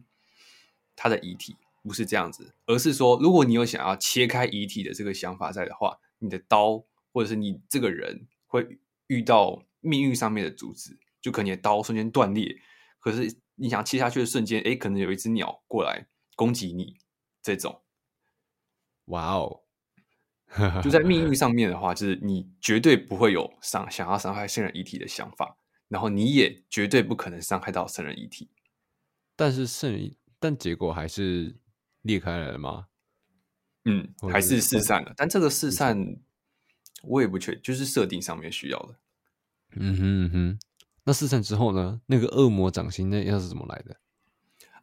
[0.96, 12.56] 他的遗体，不是这样子，而是说如果你有想要切开遗体的这个想法在的话，你的刀或者是你这个人会遇到命运上面的阻止，就可能你的刀瞬间断裂，
[12.98, 16.96] 可是你想切下去的瞬间，哎，可能有一只鸟过来攻击你，
[17.42, 17.82] 这种，
[19.06, 19.62] 哇哦。
[20.82, 25.56] 就在命运 上面的话，就是你绝对不会有伤想要伤害圣人遗体的想法，
[25.90, 28.48] 然后你也绝对不可能伤害到圣人遗体。
[29.36, 31.58] 但是圣人，但结果还是
[32.00, 32.86] 裂开来了吗？
[33.84, 35.12] 嗯，还是四散了。
[35.14, 36.16] 但这个四散，
[37.02, 38.98] 我也不确，就是设定上面需要的。
[39.72, 40.58] 嗯哼嗯哼，
[41.04, 42.00] 那四散之后呢？
[42.06, 44.00] 那个恶魔掌心那又是怎么来的？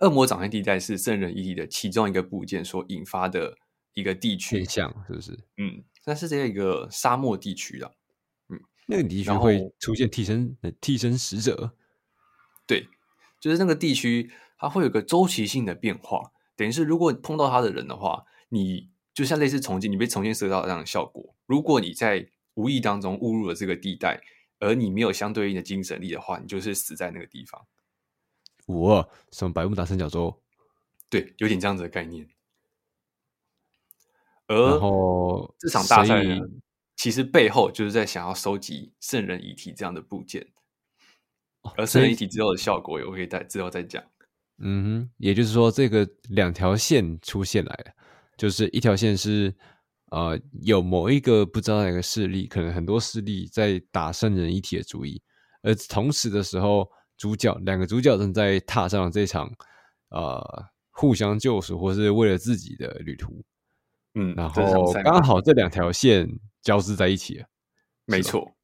[0.01, 3.57] 恶魔掌心地带是圣人遗体的其中一个部件所引发的。
[3.93, 5.31] 一个地区，像是不是？
[5.57, 7.96] 嗯，那是这一个沙漠地区的，嗯，
[8.87, 11.75] 那个地区会出现替身替身使者，
[12.65, 12.87] 对，
[13.39, 16.31] 就是那个地区，它会有个周期性的变化。
[16.55, 21.35] 等于是，如果碰到他的人的话，你就像类似重建，你被重建射到这样的效果。
[21.45, 24.19] 如果你在无意当中误入了这个地带，
[24.59, 27.67] 而你没有相对应的精神力的话，你就是死在那个地方。
[28.65, 30.41] 我什么百慕达三角洲？
[31.09, 32.27] 对，有点这样子的概念。
[34.47, 34.79] 而
[35.59, 36.39] 这场大赛呢，
[36.97, 40.45] 其实背后就是在想要收集圣人遗体这样的部件，
[41.77, 44.03] 而圣人遗体之后的效果，我可以在之后再讲。
[44.57, 47.91] 嗯哼，也就是说，这个两条线出现来了，
[48.35, 49.55] 就是一条线是
[50.09, 55.21] 呃有某一个不知道哪个势力，可能很多势力在打圣人遗体的主意，
[55.61, 59.47] 而同时的时候，主角两个主角正在踏上这场
[60.09, 60.41] 呃
[60.89, 63.43] 互相救赎或是为了自己的旅途。
[64.19, 66.27] 嗯，然后刚好这两条线
[66.63, 67.45] 交织在一起了，
[68.05, 68.57] 没错。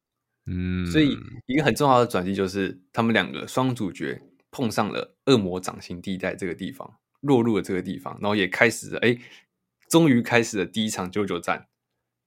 [0.48, 9.16] 嗯，所以一个很重要的转机就是他们两个双主角碰上了恶魔掌心地带这个地方，落入了这个地方，然后也开始了，哎，
[9.88, 11.68] 终于开始了第一场九九战，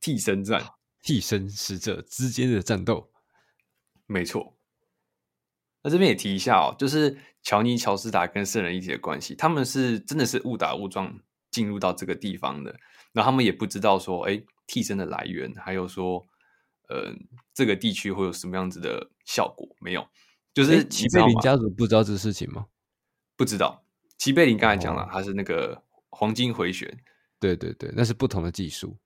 [0.01, 0.65] 替身战，
[1.03, 3.11] 替身使者之间的战斗。
[4.07, 4.57] 没错。
[5.83, 11.19] 那这边也提一下哦，就是乔尼乔斯达跟圣人一体的关系，他们是真的是误打误撞
[11.51, 12.79] 进入到这个地方的。
[13.17, 16.23] 然后他们也不知道说，哎，替身的来源，还有说，
[16.91, 17.15] 呃，
[17.55, 19.67] 这个地区会有什么样子的效果？
[19.81, 20.07] 没有，
[20.53, 22.67] 就是齐贝林家族不知道这个事情吗？
[23.37, 23.83] 不知道。
[24.19, 26.95] 齐贝林刚才讲了，他是那个黄金回旋，
[27.41, 28.99] 对对对，那是不同的技术、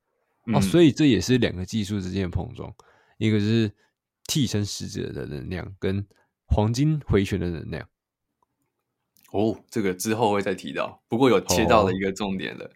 [0.47, 2.75] 嗯、哦，所以这也是两个技术之间的碰撞，
[3.19, 3.73] 一个是
[4.27, 6.05] 替身使者的能量跟
[6.49, 7.89] 黄金回旋的能量。
[9.31, 12.65] 哦，这个之后会再提到，不过有切到了一个重点了。
[12.65, 12.71] 哦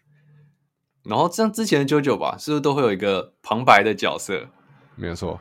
[1.05, 4.49] 然后像之前的 JoJo 吧，是不是都会有一个旁白的角色？
[4.95, 5.39] 没有错。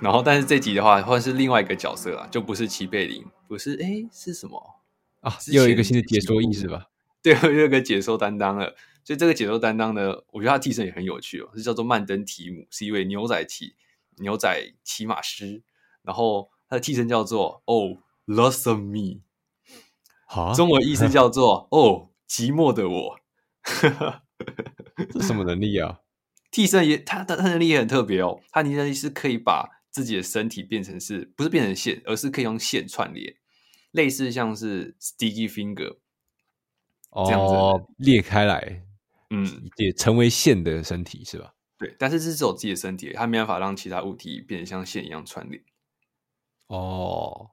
[0.00, 4.80] 然后，但是这集的话，换是另外一个角色啊，就不是齐贝林，不是哎，是什么
[5.20, 5.38] 啊？
[5.52, 6.88] 又有一个新的解说意思吧？
[7.22, 8.74] 对，又有一个解说担当了。
[9.04, 13.74] 所以这个解说担当呢，我觉得他替身也很有趣哦，是叫做曼登提姆，是一位牛仔骑
[14.18, 15.62] 牛仔骑马师。
[16.02, 19.20] 然后他的替身叫做 Oh Lost Me，
[20.26, 23.18] 好，中文意思叫做哦寂寞的我。
[25.12, 26.00] 这什么能力啊？
[26.50, 28.40] 替身也，他的他能力也很特别哦。
[28.50, 33.34] 他能力是可以把自己的身体变成是，不是变成线，而是可以用线串联，
[33.92, 35.96] 类似像是 Sticky Finger
[37.26, 38.84] 这样子、哦、裂开来，
[39.30, 41.54] 嗯，也成为线的身体是吧？
[41.78, 45.62] 对，但是这是只有自己的身体，他没办法让其他物体变成像线一样串联。
[46.68, 47.50] 哦，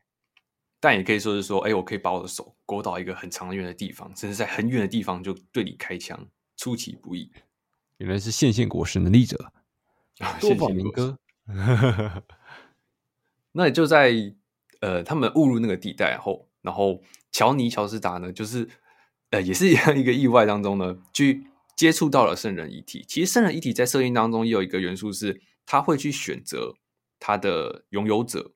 [0.80, 6.28] 但也可以说是说，哎，我可以把我的手勾到一个很长远的地方，甚至在很远的地方就对你开枪。
[6.60, 7.32] 出其不意，
[8.00, 9.54] 原来是线性果实能力者，
[10.42, 11.18] 多宝明哥。
[13.54, 14.36] 那也就在
[14.82, 18.68] 呃，他们误入那个地带后，然后乔尼乔斯达呢，就是
[19.30, 23.06] 呃，也是一样一个意外当中呢，去接触到了圣人遗体。
[23.08, 26.76] 其实圣人遗体在设定当中也有一个元素是，他会去选择
[27.20, 28.52] 他的拥有者，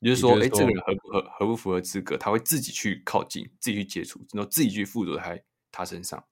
[0.00, 6.22] 也就是说，哎，这个人合不合合不符合资格，他会自己去靠近，自己去接触，然后自己去附着在他身上。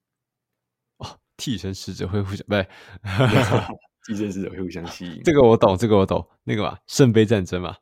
[1.42, 2.64] 替身使者会互相不对，
[4.06, 5.20] 替身使者会互相吸引。
[5.24, 6.24] 这个我懂，这个我懂。
[6.44, 7.74] 那个嘛，圣杯战争嘛。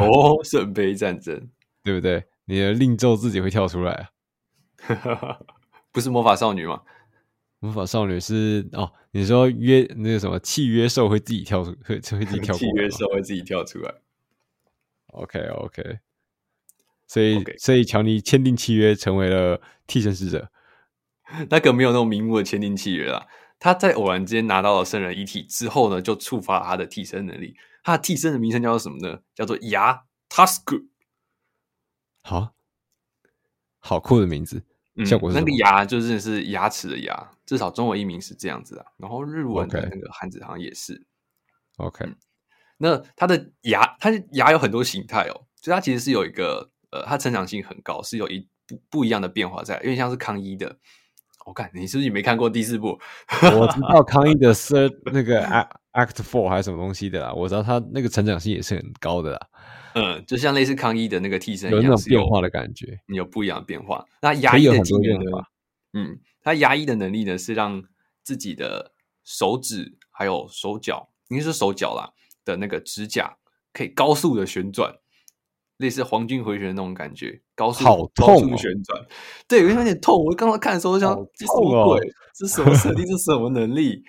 [0.00, 1.50] 哦， 圣杯战争，
[1.82, 2.24] 对不对？
[2.46, 3.92] 你的令咒自己会跳出来
[4.88, 5.36] 啊？
[5.92, 6.80] 不是魔法少女吗？
[7.60, 12.70] 魔法少女是哦，你说约那个什么契约兽会自己跳出，会会自己跳出来。
[12.70, 13.94] 契约兽会自己跳出来。
[15.08, 15.98] OK OK，
[17.06, 17.58] 所以 Okay.
[17.58, 20.50] 所以乔尼签订契约成为了替身使者。
[21.50, 23.26] 那个没有那种明目的签订契约啦，
[23.58, 27.56] 他在偶然间拿到了圣人遗体之后呢，就触发了他的替身能力。
[27.82, 29.20] 他的替身的名称叫做什么呢？
[29.34, 30.86] 叫做牙 Tusk。
[32.22, 32.54] 好，
[33.78, 34.62] 好酷的名字。
[34.96, 38.86] 嗯，效果是那个牙就是是牙齿的牙，至少中文译名是这样子的。
[38.96, 41.06] 然后日文的那个汉字好像也是。
[41.76, 42.16] OK，嗯，
[42.78, 50.78] 那他的牙，他的牙有很多形态哦，所以它其实是有一个呃，他成长性很高，是有一不不一样的变化在，有点像是康一的。
[51.44, 52.98] 我看你是不是没看过第四部？
[53.58, 55.42] 我知道康一的是那个
[55.92, 59.40] Act Four 还是什么东西的啦，我知道他那个成长性也是很高的啦。
[59.94, 64.04] 嗯，就像类似康一的那个替身一样，有那种变化的感觉，你有不一样的变化。
[64.20, 65.30] 那牙医的技能呢？
[65.92, 67.82] 嗯，他牙医的能力呢是让
[68.22, 72.10] 自己的手指还有手脚，应该是手脚啦
[72.44, 73.36] 的那个指甲
[73.72, 74.96] 可以高速的旋转。
[75.78, 79.04] 类似黄金回旋的那种感觉，高速好痛、哦、高速旋转，
[79.48, 80.24] 对，有点痛。
[80.24, 82.00] 我刚刚看的时候就想，这什么鬼？
[82.34, 83.04] 这什么设定？
[83.04, 84.02] 这是什么能力？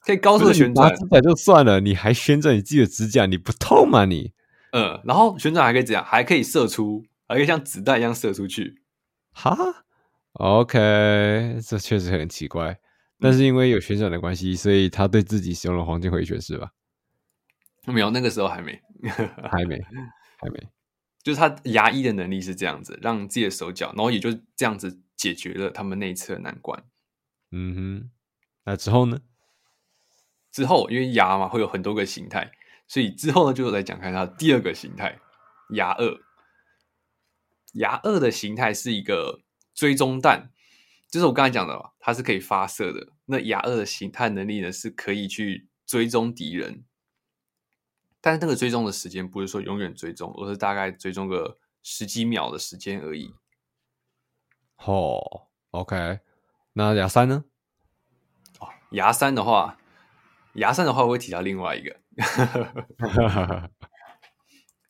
[0.00, 0.94] 可以高速旋转？
[0.96, 4.06] 指甲就算了，你还旋转你自己的指甲，你不痛吗？
[4.06, 4.32] 你？
[4.72, 6.02] 嗯，然后旋转还可以怎样？
[6.04, 8.80] 还可以射出，还可以像子弹一样射出去。
[9.32, 9.56] 哈
[10.32, 12.78] ，OK，这确实很奇怪。
[13.18, 16.70] 但是因为有旋转的关系，所以他对自己使用了黄金回旋，是吧？
[17.86, 18.80] 没有，那个时候还没，
[19.50, 19.78] 还没，
[20.38, 20.58] 还没。
[21.22, 26.82] 就是他牙医的能力是这样子，让自己的手脚，然后也就这样子解决了他们那一次的难关。
[27.50, 28.10] 嗯哼，
[28.64, 29.20] 那之后呢？
[30.50, 32.50] 之后因为牙嘛会有很多个形态，
[32.88, 35.18] 所以之后呢就来讲看它第二个形态——
[35.74, 36.20] 牙二。
[37.74, 39.42] 牙二的形态是一个
[39.74, 40.50] 追踪弹，
[41.08, 43.12] 就是我刚才讲的嘛，它是可以发射的。
[43.26, 46.82] 那牙二的形态能力呢，是可以去追踪敌人。
[48.22, 53.34] 但是那个追踪的时间不是说永远追踪，而是大概追踪个十几秒的时间而已。
[54.84, 56.20] 哦，OK，
[56.74, 57.44] 那牙三呢？
[58.58, 59.78] 哦，牙三的话，
[60.54, 61.96] 牙三的话我会提到另外一个。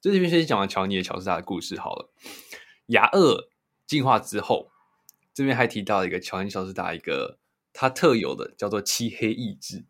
[0.01, 2.11] 这边先讲完乔尼的乔斯达的故事好了。
[2.87, 3.49] 牙二
[3.87, 4.73] 进化之后，
[5.33, 7.39] 这边还提到一个乔尼乔斯达一个
[7.73, 9.85] 他特有的叫做漆黑意志。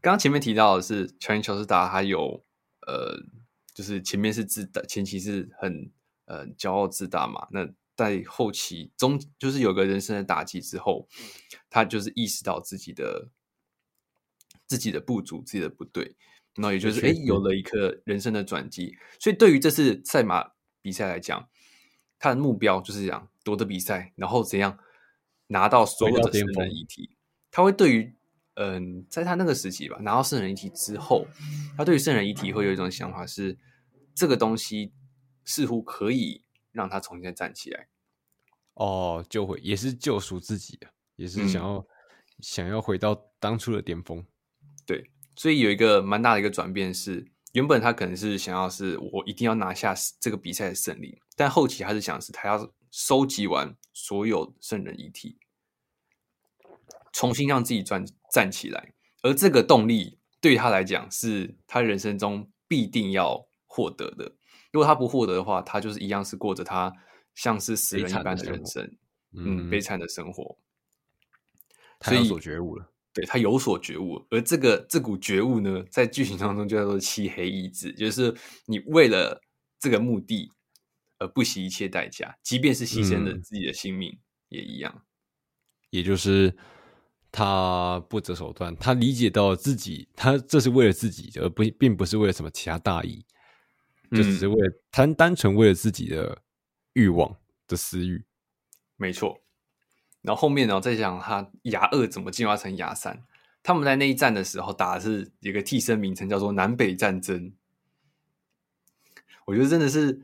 [0.00, 2.44] 刚刚前面提到的是乔尼乔斯达还有。
[2.86, 3.22] 呃，
[3.74, 5.90] 就是前面是自大，前期是很
[6.26, 7.46] 呃骄傲自大嘛。
[7.50, 11.08] 那在后期中，就是有个人生的打击之后，
[11.70, 13.30] 他就是意识到自己的
[14.66, 16.16] 自己的不足，自己的不对。
[16.56, 18.96] 那也就是哎，有了一个人生的转机。
[19.18, 21.48] 所以对于这次赛马比赛来讲，
[22.18, 24.78] 他的目标就是这样夺得比赛，然后怎样
[25.46, 27.16] 拿到所有的圣人遗体。
[27.50, 28.14] 他会对于。
[28.54, 31.26] 嗯，在他那个时期吧，拿到圣人遗体之后，
[31.76, 33.56] 他对于圣人遗体会有一种想法是，
[34.14, 34.92] 这个东西
[35.44, 37.88] 似乎可以让他重新再站起来。
[38.74, 41.86] 哦，就会也是救赎自己啊，也是想要、嗯、
[42.40, 44.24] 想要回到当初的巅峰。
[44.84, 55.38] 对，所以有一个蛮大的一个转变是，原本他可能是想要是我一定要拿下这个比赛的胜利，但后期他是想是他要收集完所有圣人遗体。
[57.12, 64.34] 重新让自己站站起来，而这个动力对他来讲是他人生中必定要获得的。
[64.70, 66.90] 如果他不获得的话，他就是一样是过着他
[67.34, 68.90] 像是死人一般的人生，
[69.36, 70.58] 嗯，悲惨的生活。
[72.00, 79.40] 他有所觉悟了，对，他有所觉悟，而这个这股觉悟呢，在剧情当中就叫做漆黑意志，就是你为了
[79.78, 80.50] 这个目的
[81.18, 84.18] 而不惜一切代价，即便是牺牲了自己的性命
[84.48, 85.02] 也一样，嗯，
[85.90, 86.56] 也就是。
[87.32, 93.24] 他不择手段，他理解到自己，他这是为了自己，而不并不是为了什么其他大义，
[94.10, 96.42] 嗯、就只是为了他单纯为了自己的
[96.92, 97.34] 欲望
[97.66, 98.22] 的私欲。
[98.98, 99.40] 没错。
[100.20, 103.24] 然后后面呢，再讲他牙二怎么进化成牙三。
[103.62, 107.54] 他们在那一战的时候打的是一个替身名称叫做南北战争。
[109.46, 110.20] 我觉得真的是，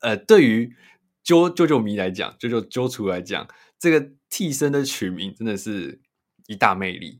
[0.00, 0.76] 呃，对于
[1.24, 3.48] 啾啾啾迷来讲，啾啾啾厨来讲，
[3.80, 6.00] 这个替身的取名真的是。
[6.52, 7.18] 一大魅力，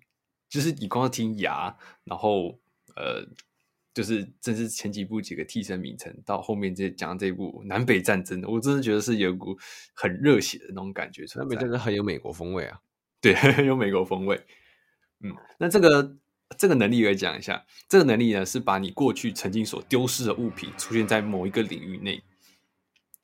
[0.48, 1.74] 就是你光听牙，
[2.04, 2.58] 然后
[2.94, 3.26] 呃，
[3.94, 9.56] 就是正是前几部几个替身名称，到后面这讲这一部南北战争，我真的觉得是有股
[9.94, 11.24] 很热血的那种感觉。
[11.36, 12.80] 南北战争很有美国风味啊，
[13.20, 14.44] 对， 很有美国风味。
[15.20, 16.16] 嗯，那这个
[16.58, 22.22] 这个能力我也讲一下，这个能力呢是把你过去曾经所丢失的物品出现在某一个领域内，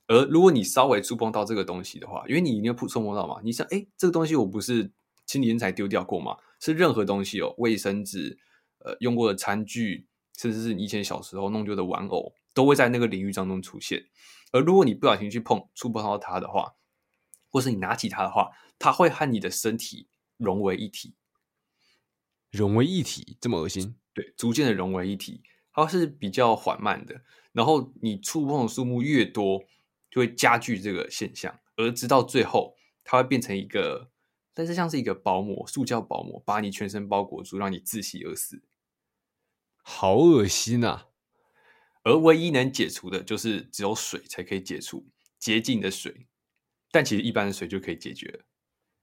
[0.07, 4.89] 而如果你稍微触碰到这个东西的话，因为你一定会触碰到嘛，你想，哎，这个东西我不是
[5.29, 6.35] 前几天才丢掉过吗？
[6.59, 8.39] 是任何东西哦，卫生纸、
[8.79, 14.07] 呃，用过的餐具，甚至是你以前小时候弄丢的玩偶，都会在那个领域当中出现。
[14.51, 16.73] 而如果你不小心去碰触碰到它的话，
[17.51, 18.49] 或是你拿起它的话，
[18.79, 20.07] 它会和你的身体
[20.37, 21.13] 融为一体。
[22.49, 23.95] 融为一体，这么恶心？
[24.11, 27.21] 对，逐渐的融为一体，它是比较缓慢的。
[27.51, 29.63] 然后你触碰的数目越多，
[30.09, 34.09] 就会加剧这个现象，而直到最后，它会变成一个，
[34.59, 38.61] 但是像是一个薄膜，塑胶薄膜，把你全身包裹住，让你窒息而死。
[39.77, 41.07] 好恶心啊！
[42.03, 45.07] 而唯一能解除的，就是只有水才可以解除，
[45.37, 46.27] 洁净的水。
[46.91, 48.43] 但其实一般的水就可以解决了。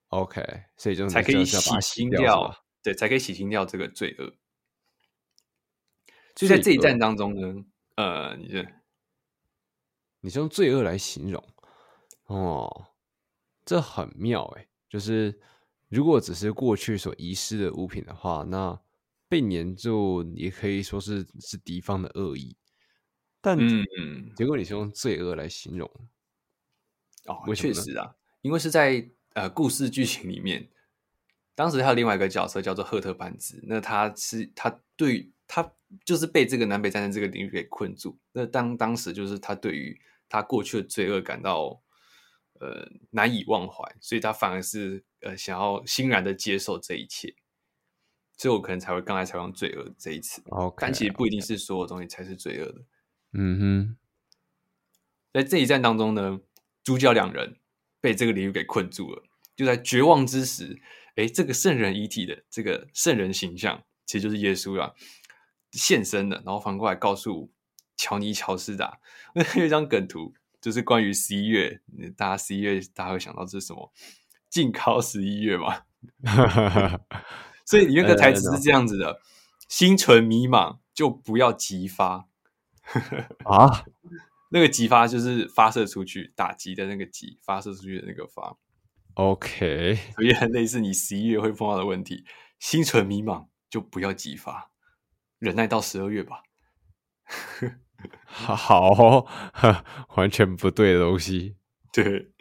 [0.09, 0.43] OK，
[0.77, 2.55] 所以就才可以洗清掉。
[2.83, 4.35] 对，才可以洗清掉这个罪恶。
[6.35, 8.75] 就在这一战当中呢，呃，你是
[10.21, 11.43] 你是用罪恶来形容
[12.27, 12.89] 哦，
[13.65, 14.69] 这很妙哎。
[14.89, 15.39] 就是
[15.89, 18.80] 如果只是过去所遗失的物品的话，那
[19.28, 22.57] 被黏住也可以说是是敌方的恶意。
[23.41, 25.91] 但嗯，结果你是用罪恶来形容
[27.26, 30.68] 哦，确实啊，因为是在呃故事剧情里面。
[31.55, 35.72] 当时还有另外一个角色叫做赫特班兹，那他是他对他
[36.05, 38.18] 就是被这个南北战争这个领域给困住。
[38.32, 41.80] 那当当时就是他对于他过去的罪恶感到
[42.61, 47.35] 呃难以忘怀，所以他反而是呃想要欣然的接受这一切。
[48.37, 50.43] 所以我可能才会刚才采用罪恶这一次。
[50.43, 52.85] Okay, 但其实不一定是所有东西才是罪恶的。
[53.33, 53.97] 嗯哼，
[55.33, 56.41] 在这一战当中呢，
[56.85, 57.57] 主角两人
[58.01, 59.23] 被这个领域给困住了，
[59.57, 60.81] 就在绝望之时。
[61.15, 64.93] 哎，这个圣人遗体的这个圣人形象，其实就是耶稣啊，
[65.73, 67.51] 现身了，然后反过来告诉
[67.97, 69.01] 乔尼乔斯达，
[69.57, 71.81] 有一张梗图，就是关于十一月，
[72.17, 73.93] 大家十一月大家会想到这是什么？
[74.49, 75.83] 禁考十一月嘛。
[77.65, 79.21] 所以里面的台词是这样子的：
[79.69, 82.29] 心存迷茫，就不要急发
[83.45, 83.85] 啊。
[84.51, 88.57] 那个急发就是发射出去打击的那个击，发射出去的那个发。
[89.15, 92.25] OK，所以很类似你十一月会碰到的问题，
[92.61, 94.71] 心存迷茫就不要急发，
[95.39, 96.43] 忍耐到十二月吧。
[98.25, 99.27] 好、哦，
[100.17, 101.57] 完全不对的东西。
[101.93, 102.33] 对，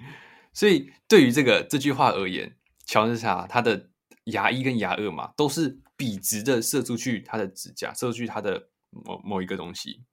[0.53, 3.89] 所以对于这个这句话而言，乔治莎他的
[4.25, 10.03] 牙一跟牙二嘛，都是笔直的射出去他的指甲，射出去他的某某一个东西，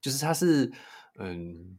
[0.00, 0.72] 就是他是
[1.18, 1.78] 嗯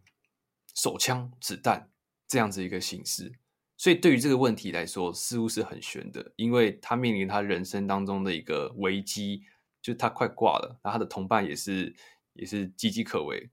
[0.76, 1.88] 手枪子弹。
[2.28, 3.30] 这样子一个形式，
[3.76, 9.44] 所以对于这个问题来说，似乎是很悬的，因为他面临他人生当中的一个危机，
[9.82, 11.96] 就是他快挂了，然后他的同伴也是
[12.34, 13.50] 也是岌岌可危，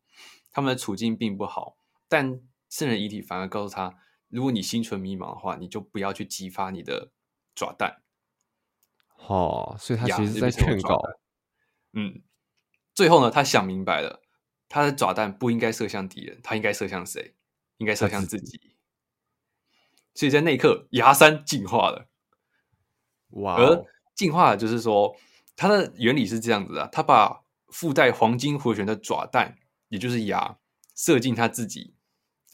[0.51, 1.76] 他们的处境并不好，
[2.09, 3.99] 但圣人遗体反而告诉他，
[4.29, 7.11] 如果你心存迷茫的话，你就不要去激发你的
[7.55, 8.03] 爪弹。
[9.26, 11.01] 哦，所以他其实是在劝告。
[11.93, 12.22] 嗯，
[12.95, 14.22] 最后呢，他想明白了，
[14.68, 17.35] 他的爪弹不应该射向敌人，他应该射向谁？
[17.79, 18.74] 应该射向自己，
[20.12, 22.09] 所以在那一刻，牙山进化了。
[23.29, 23.55] 哇！
[23.55, 25.14] 而进化就是说，
[25.59, 30.57] 它的原理是这样子的：它把附带黄金回旋的爪弹，也就是牙，
[30.95, 31.95] 射进它自己，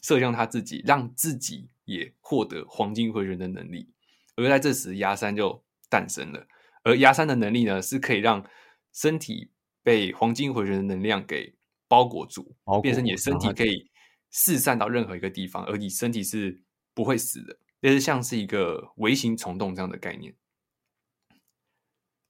[0.01, 3.93] 射向它自己，让自己也获得黄金回旋的能力。
[4.35, 6.47] 而在这时，牙山就诞生了。
[6.83, 8.43] 而牙山的能力呢，是可以让
[8.91, 9.51] 身体
[9.83, 11.55] 被黄金回旋的能量给
[11.87, 13.91] 包裹住，裹变成你的身体可以。
[14.37, 16.61] 四散到任何一个地方，而你身体是
[16.93, 20.35] 不会死的，也是像是一个微型虫洞这样的概念。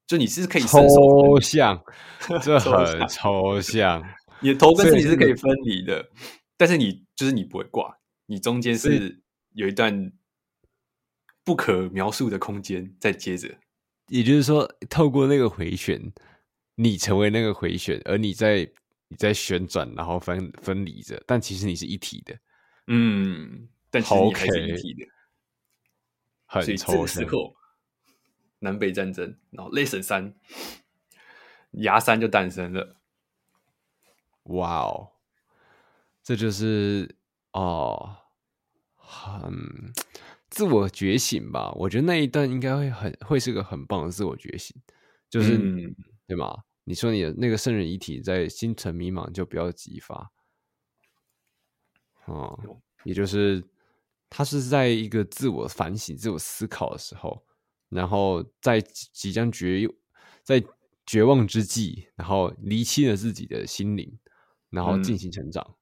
[0.07, 1.83] 就你是可以抽象，
[2.41, 4.03] 这很抽象。
[4.39, 6.09] 你的头跟身体是可以分离的，
[6.57, 9.21] 但是你就是你不会挂，你中间是
[9.53, 10.11] 有一段
[11.43, 13.49] 不可描述的空间在接着。
[14.07, 16.13] 也就是说，透过那个回旋，
[16.75, 18.69] 你成为那个回旋，而你在。
[19.07, 22.35] 你在旋转，然后分分离着，但其实你是一体的，
[22.87, 25.05] 嗯，但其实你还是一体的，
[26.47, 27.07] 很抽象。
[27.07, 27.55] 所以这个时候，
[28.65, 30.33] 南北战争，然后雷神三，
[31.71, 32.97] 牙三就诞生了。
[34.43, 35.11] 哇哦，
[36.21, 37.15] 这就是
[37.53, 38.17] 哦，
[38.95, 39.93] 很
[40.49, 41.71] 自我觉醒吧？
[41.73, 44.75] 我觉得那一段应该会很会是个很棒的自我觉醒，
[45.29, 45.95] 就是、嗯、
[46.27, 46.63] 对吗？
[46.83, 50.31] 你说你的那个圣人遗体在星辰迷茫，就不要激发。
[52.25, 53.63] 哦、嗯，也就是
[54.29, 57.44] 他是在一个自我反省、自我思考的时候，
[57.89, 59.87] 然后在即将绝
[60.43, 60.63] 在
[61.05, 64.17] 绝望之际，然后厘清了自己的心灵，
[64.69, 65.75] 然后进行成长，嗯、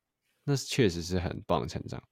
[0.43, 2.03] 那确实是很棒的成长。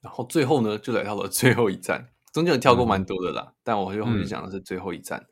[0.00, 5.20] 然后最后呢，就来到了最后一站，中间有跳过蛮多的啦，嗯、但我就后面讲的是最后一站。
[5.20, 5.28] 嗯、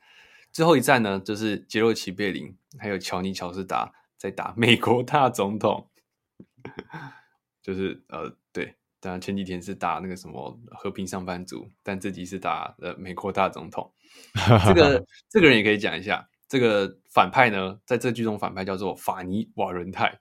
[0.53, 5.91] 最后一站呢，就是杰洛奇贝林还有乔尼乔斯达在打美国大总统，
[7.63, 8.77] 就是呃对。
[9.03, 13.93] 当然，前几天是打那个什么和平上班族，但这集是打呃美国大总统。
[14.65, 20.21] 这个这个人也可以讲一下，这个反派呢，在这剧中反派叫做法尼瓦伦泰，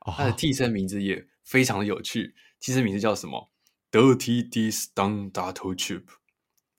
[0.00, 3.50] 他的替身名字也非常的有趣，替身名字叫什么
[3.90, 6.04] ？Dirty Deeds Done That Cheap，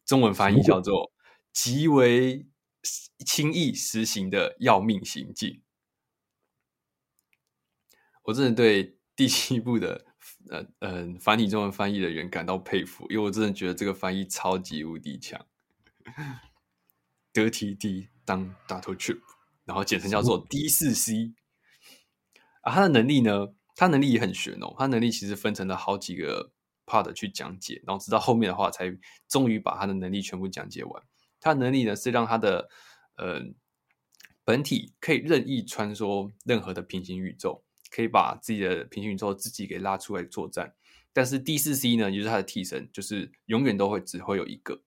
[0.06, 1.12] 中文翻译叫做
[1.52, 2.46] 极为
[3.26, 5.64] 轻易实行的要命行径。
[8.26, 10.06] 我真的对第七部的。
[10.50, 15.46] 呃呃，繁体中文翻译的人感到佩服，因为我真的觉得这个翻译超级无敌强。
[17.32, 18.96] Dirty D 当 Dr.
[18.96, 19.20] Chip，
[19.64, 21.34] 然后简称叫做 D 四 C。
[22.62, 23.48] 啊，他的能力呢？
[23.76, 24.76] 他能力也很玄哦。
[24.78, 26.52] 他能力其实分成了好几个
[26.86, 28.92] part 去讲解，然后直到后面的话，才
[29.28, 31.04] 终于把他的能力全部讲解完。
[31.40, 32.68] 他的能力呢，是让他的
[33.16, 33.42] 呃
[34.44, 37.64] 本体可以任意穿梭任何的平行宇宙。
[37.90, 40.74] 可以把自己的平行宇宙自己给拉出来作战，
[41.12, 44.82] 但是第四 C 呢，也就是他的替身，就是永远都会只会有一个。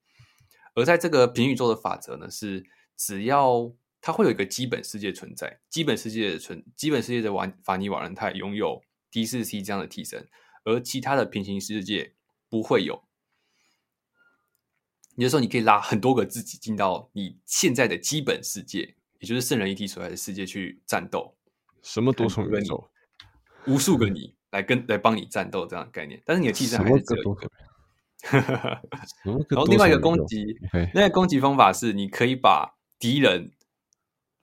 [0.74, 2.64] 而在这个平行宇宙的法则呢，是
[2.96, 10.28] 只要它会有一个基本世界存在，基本世界的存，基本世界的瓦法尼瓦伦泰拥有第四 C 这样的替身，
[10.64, 12.14] 而其他的平行世界
[12.48, 13.04] 不会有。
[15.16, 21.36] 也就是说，你可以拉很多个自己进到你现在的基本世界，也就是圣人一体所在的世界去战斗。
[21.82, 22.88] 什么多重宇宙？
[23.66, 27.50] 无数个你来跟来帮你战斗这样的概念，但是你的替身还是只有一个。
[29.24, 30.56] 然后另外一个攻击，
[30.94, 33.50] 那个攻击方法是你可以把敌人，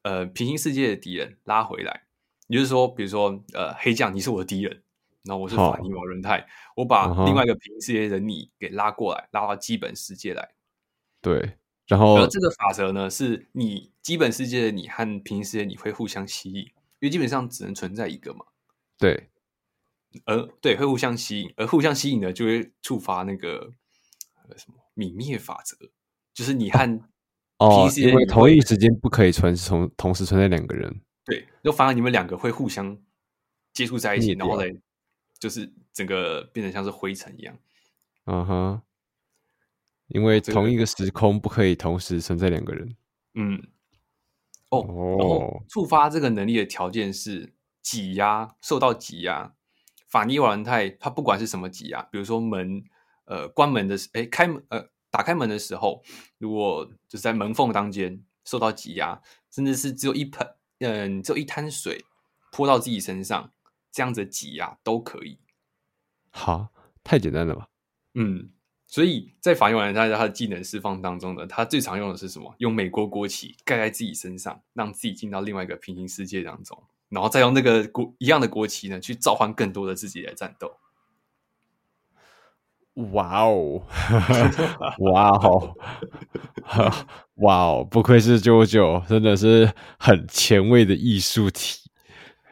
[0.04, 2.04] 呃，平行世界的敌人拉回来。
[2.48, 4.84] 也就是说，比如说，呃，黑将你是我的敌人，
[5.24, 6.46] 然后我是法尼瓦伦泰，
[6.76, 10.50] 我把另外一个平行世界的你给拉过来，拉到基本世界来。
[11.22, 11.54] 对，
[11.88, 18.44] 然后而这个法则呢，是你基本世界的你和平行世界你会互相吸引，因为基本上只能存在一个嘛。
[19.00, 19.30] 对，
[20.26, 23.74] 而对会互相吸引，而互相吸引呢就会触发那个
[24.58, 25.78] 什么泯灭法则，
[26.34, 27.02] 就是你和
[27.60, 32.98] 哦，因为同一时间不可以存同同时存在两个人，对，就反而你们两个会互相
[33.72, 34.78] 接触在一起，然后嘞，
[35.40, 37.58] 就是整个变成像是灰尘一样。
[38.26, 38.82] 嗯哼，
[40.08, 42.98] 因为同一个时空不可以同时存在两个人。
[43.36, 43.64] 嗯，
[44.72, 44.84] 哦，
[45.18, 47.54] 然后触发这个能力的条件是。
[47.90, 49.56] 挤压，受到挤压，
[50.08, 52.84] 法尼瓦伦泰他不管是什么挤压，比如说门
[53.26, 56.04] 呃关门的时，哎开门呃打开门的时候，
[56.38, 59.20] 如果就是在门缝当间受到挤压，
[59.50, 62.06] 甚至是只有一盆嗯、呃、只有一滩水
[62.52, 63.52] 泼到自己身上，
[63.92, 65.40] 这样子挤压都可以。
[66.30, 66.68] 好，
[67.04, 67.70] 太简单了吧？
[68.14, 68.52] 嗯，
[68.86, 72.54] 所以在法尼瓦伦泰他的技能释放当中呢，他最常用的是什么？
[72.60, 76.84] 用美国国旗盖在自己身上，让自己进到另外一个平行世界当中。
[77.10, 80.78] 然后再用那个国一样的国旗呢，去召唤更多的自己来战斗。
[83.14, 83.82] 哇哦，
[85.00, 85.74] 哇哦，
[87.36, 87.88] 哇哦！
[87.90, 91.80] 不愧是 JoJo，真的是很前卫的艺术体。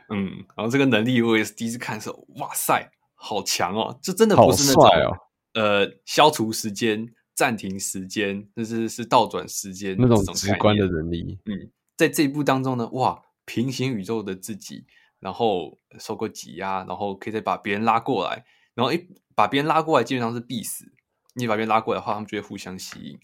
[0.10, 4.00] 嗯，然后这个能力我也是第一次看的时候，哇塞，好强哦！
[4.02, 5.18] 这真的不是那种、哦、
[5.54, 7.06] 呃消除时间、
[7.36, 11.38] 暂停时间，就是是倒转时间那种直观的能力。
[11.44, 13.22] 嗯，在这一部当中呢，哇！
[13.48, 14.86] 平行宇宙的自己，
[15.20, 18.46] 然后受过挤压，然后可以再把别人拉过来，
[18.76, 20.92] 然后一把别人拉过来，基本上是必死。
[21.34, 23.18] 你把别人拉过来的话，他们就会互相吸引，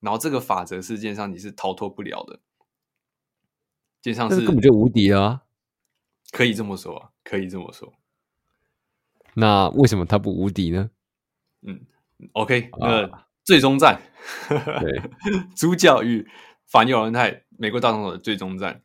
[0.00, 2.40] 然后这个法则世界上你是逃脱不了的，
[4.02, 5.42] 基本上是根本就无敌啊！
[6.32, 7.92] 可以这么说啊，可以这么说。
[9.34, 10.90] 那为什么他不无敌呢？
[11.62, 11.86] 嗯
[12.32, 14.00] ，OK，那最终战，
[14.48, 15.02] 对，
[15.54, 16.26] 主角与
[16.66, 18.82] 法尼瓦伦泰美国大总统的最终战。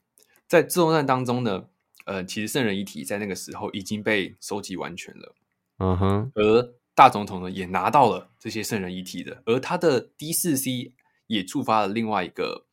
[0.48, 1.68] 在自动战当中呢，
[2.06, 5.36] 呃，其实圣人遗体在那个时候已经被收集完全了，
[5.80, 10.94] 嗯哼，而大总统呢也拿到了这些圣人遗体的，而他的 D 四 C
[11.28, 12.66] 也触发了另外一个，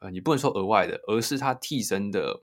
[0.00, 2.42] 呃，你不能说额外的，而是他替身的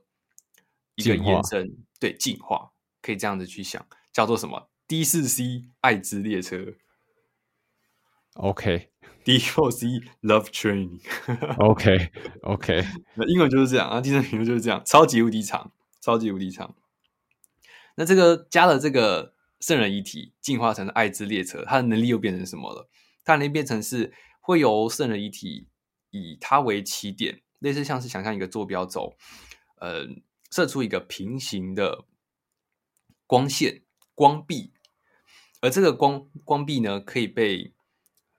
[0.94, 6.74] 一个延伸，对，进化，可以这样子去想，叫做什么 D 四 C 爱之列车
[8.34, 8.91] ，OK。
[9.24, 12.10] D4C Love Train，OK
[12.42, 16.74] OK， 那英文就是这样啊，精神评论就是这样，超级无敌长，超级无敌长。
[17.96, 22.88] 那这个加了这个圣人遗体，进化成了爱之列车，它的能力又变成什么了？
[23.24, 25.68] 它能力变成是会由圣人遗体
[26.10, 29.14] 以它为起点，类似像是想象一个坐标轴，
[29.76, 30.08] 呃，
[30.50, 32.04] 射出一个平行的
[33.26, 33.82] 光线
[34.14, 34.72] 光壁，
[35.60, 37.72] 而这个光光壁呢，可以被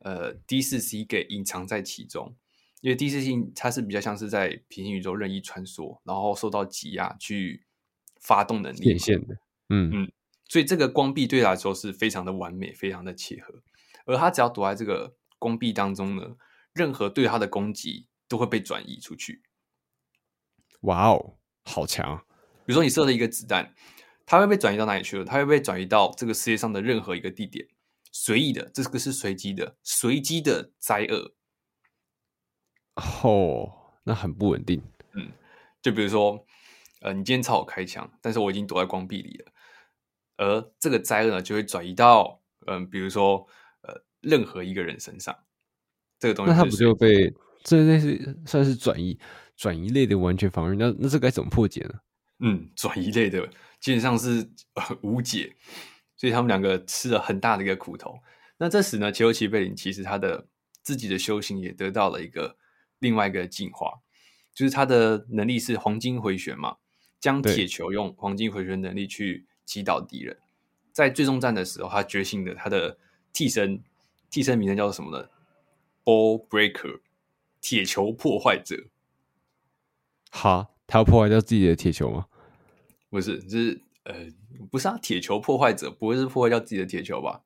[0.03, 2.35] 呃 D 四 C 给隐藏在其中。
[2.81, 7.65] 因为 D 四 C 它是比较像是在平行宇宙任意穿梭，然后受到挤压去
[8.19, 9.35] 发动能力变现的，
[9.69, 10.11] 嗯嗯，
[10.49, 13.63] 所以这个光壁对他来说是非常的完美，非常的契合。
[14.05, 16.35] 而他只要躲在这个光壁当中呢，
[16.73, 19.41] 任何对他的攻击都会被转移出去。
[20.81, 22.17] 哇哦，好强！
[22.65, 23.73] 比如说你射了一个子弹，
[24.25, 25.23] 它会被转移到哪里去了？
[25.23, 27.65] 它会被转移到这个世界上的任何一个地点，
[28.13, 31.33] 随意的，这个是随机的，随机的灾厄。
[33.23, 34.81] 哦，那很不稳定。
[35.13, 35.31] 嗯，
[35.81, 36.45] 就比如说，
[37.01, 39.51] 呃，你今天朝我开枪，但是我已经躲在光壁里了，
[40.37, 43.47] 而这个灾厄呢，就会转移到，嗯、呃，比如说，
[43.81, 45.35] 呃，任何一个人身上。
[46.19, 47.33] 这个东西，那他不就被
[47.63, 49.19] 这类似算是转移
[49.57, 50.77] 转移类的完全防御？
[50.77, 51.95] 那那这该怎么破解呢？
[52.39, 53.45] 嗯，转移类的
[53.79, 55.55] 基本上是、呃、无解，
[56.23, 58.17] 所以他们两个吃了很大的一个苦头。
[58.55, 60.47] 那这时呢，杰欧奇贝林其实他的
[60.81, 62.55] 自己的修行也得到了一个。
[62.99, 63.99] 另外一个进化，
[64.53, 66.77] 就是他的能力是黄金回旋嘛，
[67.19, 70.37] 将铁球用黄金回旋能力去击倒敌人。
[70.93, 72.97] 在最终战的时候，他觉醒的他的
[73.33, 73.83] 替身，
[74.29, 75.27] 替身名称叫做什么呢
[76.05, 77.01] ？Ball Breaker，
[77.59, 78.85] 铁球破坏者。
[80.31, 82.27] 哈，他要破坏掉自己的铁球吗？
[83.09, 84.13] 不是，就是呃，
[84.71, 87.41] 不是啊，铁球破坏者不会是破坏掉自己的铁球吧？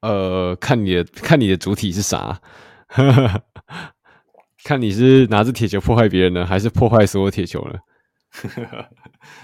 [0.00, 2.40] 呃，看你的，看你的主体是啥。
[4.64, 7.78] 看你是拿着铁球破坏别人呢，还是破坏所有铁球呢？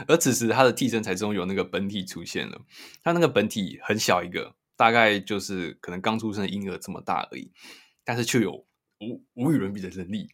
[0.07, 2.61] 而此时他的替身才终于有那个本体出现了。
[3.03, 7.53] 他那个本体很小一个，大概就是可能刚出生的婴儿这么大而已，
[8.05, 8.65] 但是却有
[9.01, 10.31] 无无与伦比的能力。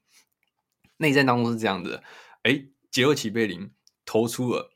[0.99, 2.03] 内战当中是这样的：
[2.43, 3.71] 哎，杰欧奇贝林
[4.05, 4.74] 投出了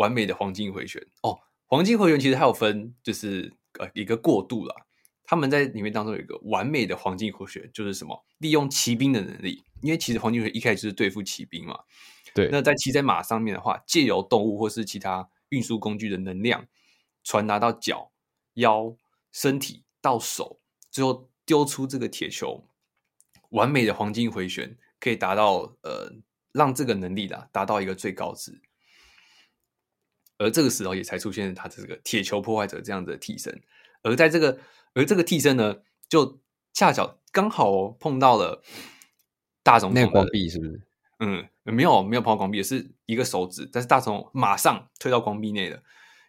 [0.00, 1.00] 完美的黄金回旋。
[1.22, 4.74] 哦，黄金回旋其实还有分，就是呃一个过渡啦。
[5.24, 8.24] 他们在里面当中有一个完美的黄金回旋，就是什么？
[8.38, 11.78] 利用骑兵的能力，因为其实黄金回旋一开始就是对付骑兵嘛。
[12.34, 12.48] 对。
[12.50, 16.66] 那在骑在马上面的话，借由动物或是其他运输工具的能量
[17.22, 18.10] 传达到脚、
[18.54, 18.96] 腰、
[19.30, 20.58] 身体到手，
[20.90, 22.64] 最后丢出这个铁球，
[23.50, 26.12] 完美的黄金回旋可以达到呃，
[26.52, 28.60] 让这个能力的达到一个最高值。
[30.40, 33.62] 而这个时候也才出现他这个铁球破坏者这样的替身，
[34.02, 34.58] 而在这个。
[34.92, 35.76] 而这个替身呢，
[36.08, 36.40] 就
[36.72, 38.60] 恰巧刚好碰到了
[39.62, 40.82] 大总统的光壁，是不是？
[41.20, 45.80] 嗯，没有没有碰到光壁，是一个手指，但是大总统马上推到光壁内了。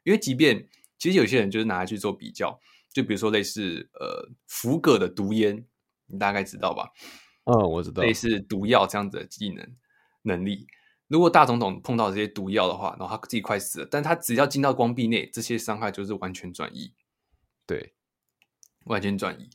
[0.03, 2.59] 因为即便其实有些人就是拿来去做比较，
[2.93, 5.65] 就比如说类似呃福葛的毒烟，
[6.05, 6.91] 你大概知道吧？
[7.45, 9.67] 嗯，我知道，类似毒药这样子的技能
[10.21, 10.67] 能力。
[11.11, 16.93] 如果大总统碰到这些毒药的话，然后他自己快死了，但他只要进到光壁内，这些伤害就是完全转移。
[17.67, 17.93] 对。
[18.85, 19.47] 完全转移，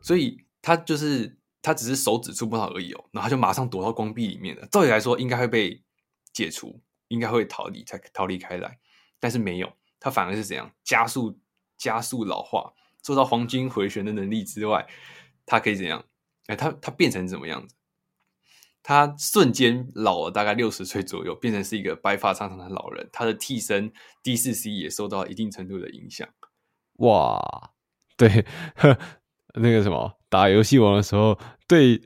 [0.00, 4.66] 所以他就是他只是手指触碰到而已哦，然后他就马上躲到光壁里面了。
[4.72, 5.80] 照理来说，应该会被
[6.32, 8.80] 解除，应该会逃离才逃离开来，
[9.20, 11.38] 但是没有，他反而是怎样加速
[11.78, 14.84] 加速老化，做到黄金回旋的能力之外，
[15.46, 16.04] 他可以怎样？
[16.46, 17.75] 哎，他他变成怎么样子？
[18.88, 23.10] 他瞬间老了大概六十岁左右，变成是一个白发苍苍的老人。
[23.12, 26.28] 他的替身 D 四 C 也受到一定程度的影响。
[26.98, 27.40] 哇！
[28.16, 28.96] 对，呵，
[29.54, 31.98] 那个什么，打游戏王的时候，对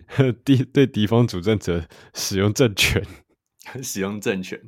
[0.42, 3.04] 敌对敌方主战者使用政权，
[3.84, 4.58] 使用政权。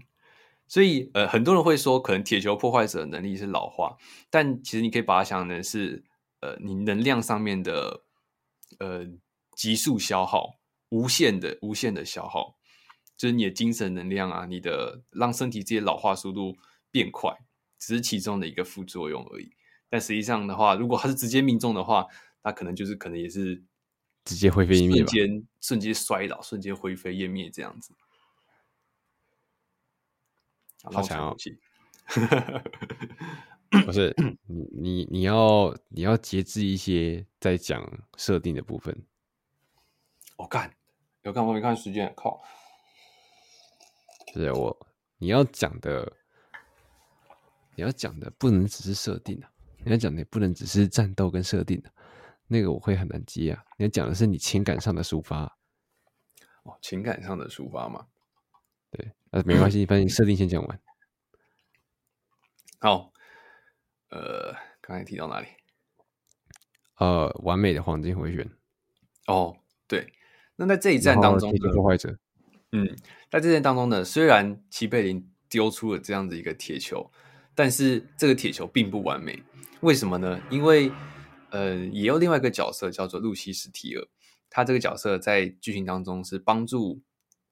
[0.68, 3.96] 所以，呃，很多人会说，可能铁球破坏者的能力是老化，
[4.28, 6.04] 但其实你可以把它想成是，
[6.40, 8.02] 呃，你能量上面的，
[8.80, 9.06] 呃，
[9.56, 10.58] 急速消耗，
[10.92, 12.58] 无限的、无限的消耗，
[13.16, 16.54] 就是你的精神能量啊，你的让身体这些老化速度
[16.90, 17.34] 变快，
[17.78, 19.54] 只是其中的一个副作用而已。
[19.88, 22.06] 但实际上的话，如果它是直接命中的话，
[22.44, 23.64] 那可能就是可能也是
[24.26, 27.94] 直接灰飞烟灭，瞬间瞬间衰老，瞬间灰飞烟灭这样子。
[30.82, 31.36] 好强哦！
[33.86, 34.14] 不是
[34.46, 39.06] 你你你要你要节制一些在讲设定的部分。
[40.36, 40.74] 我干，
[41.22, 42.12] 有看我没看时间？
[42.16, 42.42] 靠！
[44.34, 44.86] 是我
[45.18, 46.12] 你要讲的，
[47.76, 49.48] 你要讲的不能只是设定啊。
[49.84, 51.92] 你要讲的也不能只是战斗跟设定的，
[52.48, 53.64] 那个我会很难接啊。
[53.76, 55.44] 你要讲的是你情感上的抒发，
[56.64, 58.06] 哦，情感上的抒发嘛。
[58.90, 60.80] 对，啊，没关系， 反正设定先讲完。
[62.80, 63.12] 好，
[64.08, 65.46] 呃，刚才提到哪里？
[66.96, 68.50] 呃，完美的黄金回旋。
[69.28, 69.56] 哦，
[69.86, 70.12] 对。
[70.56, 72.14] 那在这一战当中，铁球破坏者，
[72.72, 72.86] 嗯，
[73.30, 77.10] 在这一战当中呢，虽然齐贝林丢出了这样的一个铁球，
[77.54, 79.42] 但是这个铁球并不完美。
[79.80, 80.40] 为什么呢？
[80.50, 80.92] 因为
[81.50, 84.06] 呃，也有另外一个角色叫做露西·史提尔，
[84.50, 87.00] 他这个角色在剧情当中是帮助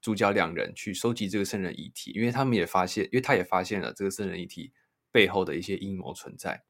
[0.03, 4.73] 主角两人去收集这个圣人遗体，因为他们也发现，因为他也发现了这个圣人遗体
[5.11, 6.63] 背后的一些阴谋存在。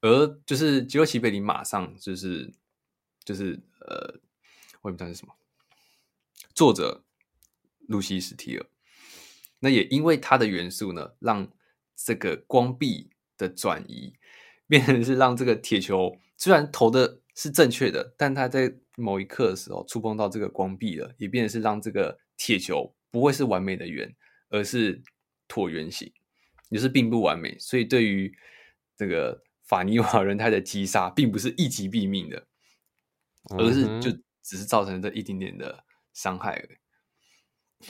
[0.00, 2.50] 而就是吉洛齐贝林马上就是
[3.24, 4.20] 就是呃。
[4.86, 5.34] 我也不知道是什么。
[6.54, 7.04] 作者
[7.88, 8.66] 露西·史提尔，
[9.58, 11.52] 那也因为它的元素呢，让
[11.96, 14.14] 这个光壁的转移
[14.68, 24.14] 变成是让这个铁球虽然投的是正确的，但它在某一刻的时候触碰到这个光壁了，也变成是让这个铁球不会是完美的圆，
[24.50, 25.02] 而是
[25.48, 26.12] 椭圆形，
[26.68, 27.58] 也是并不完美。
[27.58, 28.32] 所以对于
[28.96, 32.46] 这个法尼瓦轮胎的击杀，并不是一击毙命的，
[33.58, 34.16] 而是就。
[34.46, 35.84] 只是造成这一点点的
[36.14, 36.76] 伤害而
[37.82, 37.88] 已，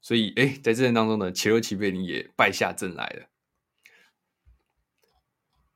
[0.00, 3.28] 所以哎，在这当中呢，杰洛奇贝林也败下阵来了。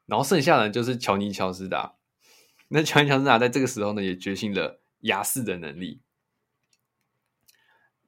[0.07, 1.95] 然后剩下的就是乔尼乔斯达，
[2.67, 6.03] 那乔尼乔斯达在这个时候呢，也觉醒了亚视的能力。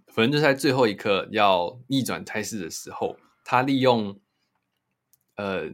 [0.09, 4.21] 反正就在最后一刻要逆转态势的时候，他利用
[5.37, 5.71] 呃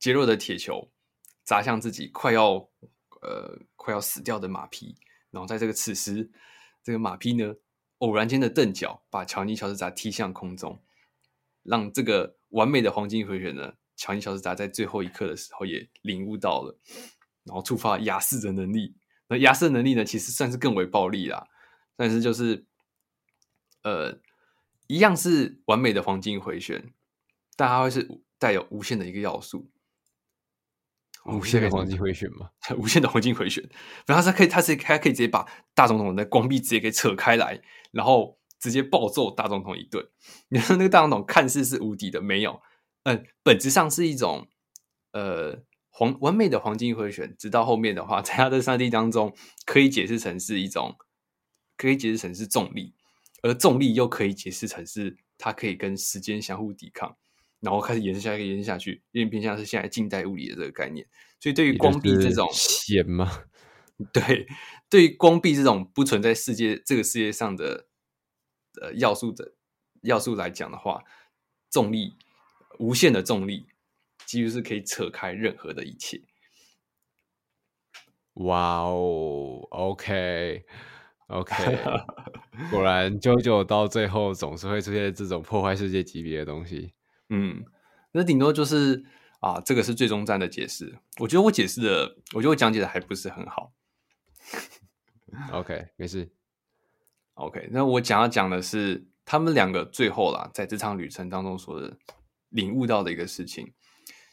[0.00, 0.90] 杰洛的铁球
[1.44, 2.68] 砸向自己快要
[3.22, 4.96] 呃快要死掉的马匹。
[5.30, 6.30] 然后在这个此时，
[6.82, 7.54] 这个马匹呢，
[7.98, 10.82] 偶然间的蹬脚，把乔尼乔斯达踢向空中，
[11.62, 16.78] 让这个完美的黄金回旋呢，乔尼乔斯达在最后一刻的时候也领悟到了，
[17.44, 18.96] 然后触发亚瑟的能力。
[19.28, 21.46] 那亚瑟能力呢，其实算是更为暴力啦，
[21.94, 22.66] 但是就是，
[23.82, 24.18] 呃，
[24.88, 26.92] 一样是完美的黄金回旋，
[27.54, 29.70] 但它会是带有无限的一个要素。
[31.26, 32.50] 无限的黄金回旋嘛？
[32.78, 33.62] 无限的黄金回旋，
[34.06, 37.60] 然后他可以，他是他可以直接把大总统的光臂直接给扯开来，
[37.92, 40.08] 然后直接暴揍大总统一顿。
[40.48, 42.62] 你说那个大总统看似是无敌的，没有，
[43.04, 44.48] 嗯，本质上是一种
[45.12, 47.36] 呃黄完美的黄金回旋。
[47.38, 49.34] 直到后面的话，在他的三 D 当中，
[49.66, 50.96] 可以解释成是一种，
[51.76, 52.94] 可以解释成是重力，
[53.42, 57.16] 而重力又可以解释成是它可以跟时间相互抵抗。
[57.60, 61.06] 然后开始延伸下去，延伸下去，有点偏向是现在近代物理的这个概念。
[61.38, 63.44] 所以对于光壁这种弦吗？
[64.12, 64.46] 对，
[64.88, 67.86] 对于光壁这种不存在世界这个世界上的
[68.80, 69.52] 呃要素的
[70.02, 71.04] 要素来讲的话，
[71.70, 72.14] 重力
[72.78, 73.66] 无限的重力
[74.24, 76.22] 几乎是可以扯开任何的一切。
[78.34, 80.64] 哇哦，OK
[81.26, 81.54] OK，
[82.70, 86.94] 果然 JoJo 到最后总是会出现这种破坏世界级别的东西。
[87.30, 87.64] 嗯，
[88.12, 89.04] 那顶多就是
[89.38, 90.98] 啊，这个是最终战的解释。
[91.20, 93.72] 我觉得我解释的，我觉得我讲解的还不是很好。
[95.52, 96.28] OK，没事。
[97.34, 101.80] OK，那我想要讲的是他们两个最后啦，在这场旅程当中所
[102.48, 103.72] 领悟到的一个事情。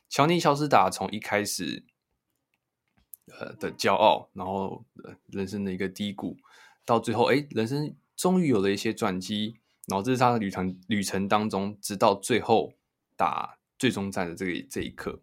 [0.09, 1.85] 乔尼乔斯达从一开始
[3.39, 4.83] 呃的骄傲，然后
[5.27, 6.35] 人生的一个低谷，
[6.83, 12.73] 到最后哎，人生终于有了一些转机，然后这是他的旅程旅程当中，直到最后。
[13.17, 15.21] 打最终战的这个这一刻，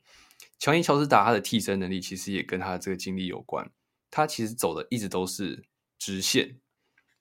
[0.59, 3.71] 乔尼乔斯达他的替身能力其实也跟他的这个经历有关。
[4.11, 5.65] 他其实走的一直都是
[5.99, 6.61] 直线，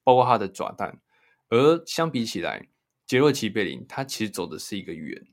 [0.04, 1.00] 包括他的爪弹。
[1.50, 2.68] 而相比起来，
[3.06, 5.28] 杰洛奇贝林他其实走的是一个圆。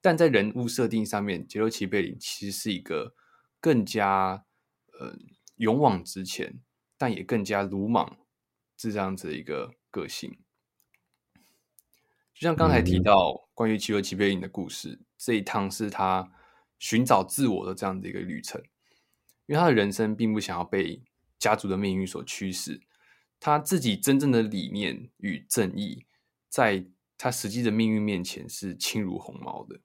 [0.00, 3.14] 但在人物设定上面，杰洛奇贝林其实是一个
[3.60, 4.44] 更加
[4.98, 5.16] 呃
[5.56, 6.60] 勇往直前，
[6.96, 8.18] 但也更加鲁莽，
[8.76, 10.38] 是这样子的一个个性。
[12.36, 16.30] 就像刚才提到关于杰洛奇贝林的故事，嗯，这一趟是他
[16.78, 18.62] 寻找自我的这样的一个旅程。
[19.46, 21.02] 因为他的人生并不想要被
[21.38, 22.82] 家族的命运所驱使，
[23.40, 26.04] 他自己真正的理念与正义，
[26.50, 26.84] 在
[27.16, 29.80] 他实际的命运面前是轻如鸿毛的。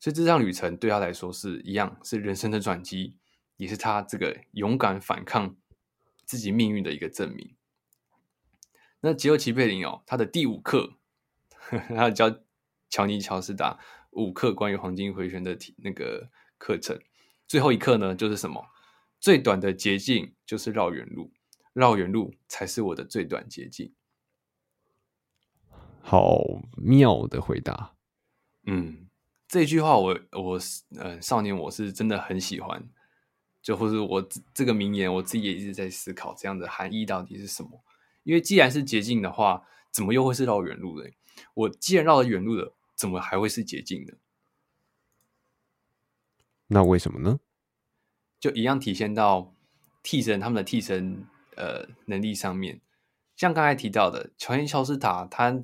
[0.00, 3.18] 所以这趟旅程对他来说是一样，是人生的转机，
[3.56, 5.54] 也是他这个勇敢反抗
[6.24, 7.54] 自己命运的一个证明。
[8.98, 10.98] 那吉洛奇贝林哦，他的第五课。
[11.88, 12.34] 他教
[12.90, 13.78] 乔尼乔斯达
[14.10, 17.00] 五课关于黄金回旋的题那个课程，
[17.46, 18.66] 最后一课呢，就是什么？
[19.18, 21.32] 最短的捷径就是绕远路，
[21.72, 23.94] 绕远路才是我的最短捷径。
[26.00, 26.42] 好
[26.76, 27.94] 妙的回答。
[28.66, 29.08] 嗯，
[29.46, 30.60] 这句话我我
[30.98, 32.88] 呃少年我是真的很喜欢，
[33.62, 37.82] 就或者我这个名言我自己也一直在思考这样的含义到底是什么？
[38.24, 41.08] 因为既然是捷径的话，怎么又会是绕远路呢？
[41.54, 44.14] 我既然绕了远路了，怎么还会是捷径呢？
[46.68, 47.40] 那为什么呢？
[48.40, 49.54] 就一样体现到
[50.02, 51.26] 替身他们的替身
[51.56, 52.80] 呃能力上面。
[53.36, 55.62] 像刚才提到的乔恩·乔斯塔，他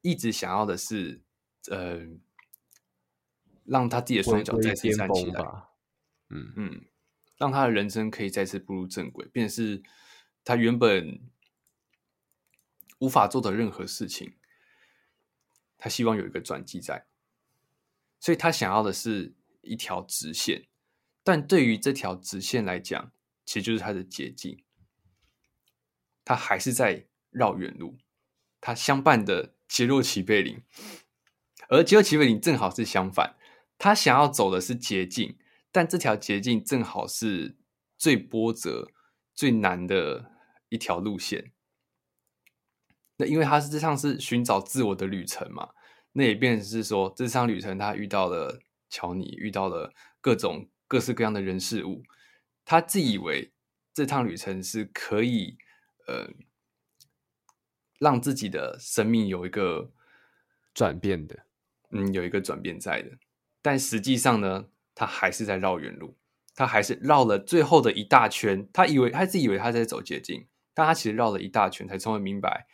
[0.00, 1.22] 一直想要的是
[1.70, 2.00] 呃，
[3.64, 5.44] 让他自己的双脚再次站起来，
[6.28, 6.84] 嗯嗯，
[7.36, 9.82] 让他的人生可以再次步入正轨，便是
[10.44, 11.20] 他原本
[13.00, 14.34] 无法做的任何事情，
[15.76, 17.04] 他希望有一个转机在，
[18.18, 20.68] 所以他想要的是一条直线，
[21.22, 23.12] 但对于这条直线来讲，
[23.44, 24.64] 其实就是他的捷径，
[26.24, 27.98] 他还是在绕远路，
[28.60, 29.56] 他相伴的。
[29.70, 30.64] 杰洛奇贝林，
[31.68, 33.36] 而杰洛奇贝林正好是相反，
[33.78, 35.38] 他想要走的是捷径，
[35.70, 37.56] 但这条捷径正好是
[37.96, 38.90] 最波折、
[39.32, 40.32] 最难的
[40.70, 41.52] 一条路线。
[43.20, 45.68] 那因为他是这趟是寻找自我的旅程嘛，
[46.12, 48.58] 那也便是说，这趟旅程他遇到了
[48.88, 52.02] 乔尼，遇到了各种各式各样的人事物，
[52.64, 53.52] 他自以为
[53.94, 55.58] 这趟旅程是可以，
[56.06, 56.30] 呃。
[58.00, 59.92] 让自己的生命有一个
[60.72, 61.38] 转变的，
[61.90, 63.10] 嗯，有一个转变在的，
[63.60, 66.16] 但实际上呢，他还是在绕远路，
[66.54, 68.66] 他还是绕了最后的一大圈。
[68.72, 72.66] 他以为他自以为他在走捷径，但他其实绕了一大圈，才终于明白，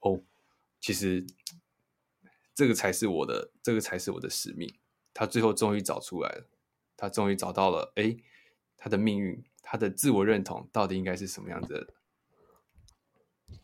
[0.00, 0.20] 哦，
[0.80, 1.26] 其实
[2.54, 4.72] 这个才是我的，这个才是我的使命。
[5.12, 6.46] 他最后终于找出来了，
[6.96, 8.16] 他终于找到了，哎，
[8.76, 11.94] 他的命运，他的自我认同到底应该是什么样子的？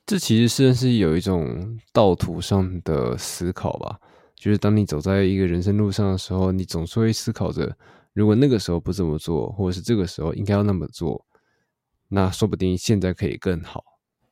[0.06, 4.00] 这其实是是有一种道途上的思考吧，
[4.34, 7.76] 就是当你走在一个人生路上的时候，你总是会思考着，
[8.12, 11.26] 如果那个时候不这么做，或者是这个时候应该要那么做，
[12.08, 13.84] 那说不定现在可以更好。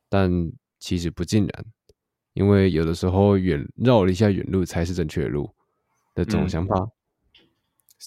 [0.09, 1.65] 但其实不尽然，
[2.33, 5.53] 因为有的时候远绕了一下远路才是正确的路
[6.15, 6.75] 的这种想法。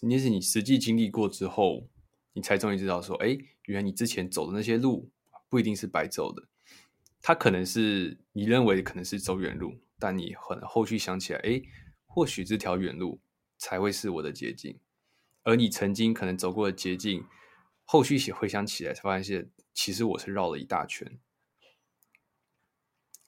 [0.02, 1.88] 那、嗯、是你实际经历过之后，
[2.32, 5.10] 你才终于知道说，哎，原来你之前走的那些路
[5.48, 6.42] 不一定是白走的。
[7.22, 11.62] 它可能是你认为可能是走远路，但你很后续想起来，哎，
[12.04, 13.20] 或许这条远路
[13.58, 14.78] 才会是我的捷径。
[15.42, 17.24] 而你曾经可能走过的捷径，
[17.84, 21.18] 后续回想起来，才发现其实我是绕了一大圈。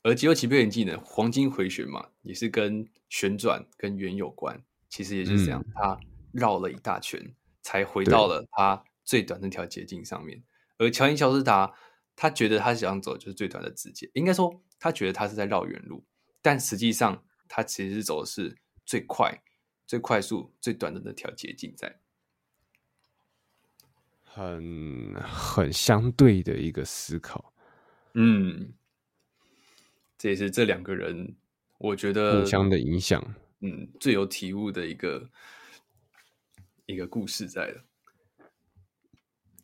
[0.02, 4.62] 而杰洛奇贝林技能黄金回旋嘛，也是跟旋转跟圆有关。
[4.88, 6.00] 其实也就是这样，嗯、他
[6.32, 10.42] 绕了一大圈，才回到了他最短那条捷径上面。
[10.78, 11.74] 而乔伊乔斯达。
[12.20, 16.04] 他觉得他想走的就是最短的直线，应该说他觉得他是在绕远路，
[16.42, 19.40] 但实际上他其实是走的是最快、
[19.86, 22.00] 最快速、最短的那条捷径，在
[24.24, 27.54] 很很相对的一个思考。
[28.14, 28.72] 嗯，
[30.18, 31.36] 这也是这两个人
[31.78, 33.22] 我觉得互相的影响，
[33.60, 35.30] 嗯，最有体悟的一个
[36.86, 37.84] 一个故事在的，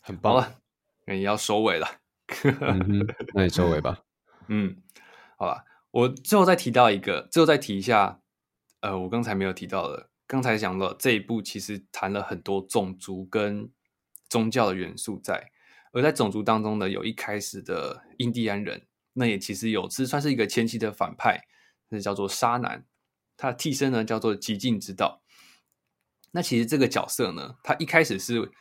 [0.00, 0.60] 很棒了，
[1.06, 1.86] 那也要收尾了。
[2.44, 4.04] 嗯、那你收尾吧。
[4.48, 4.76] 嗯，
[5.36, 8.20] 好吧，我最后再提到一个，最后再提一下，
[8.80, 13.70] 呃，我刚才没有提到的，刚才讲了这一部其实谈了很多种族跟
[14.28, 15.50] 宗教的元素在，
[15.92, 21.48] 而在种族当中呢，有一开始的印第安人，那也其实有是算是一个前期的反派，
[21.88, 22.86] 那叫做沙男，
[23.36, 25.22] 他的替身呢叫做极境之道。
[26.30, 28.52] 那其实这个角色呢，他一开始是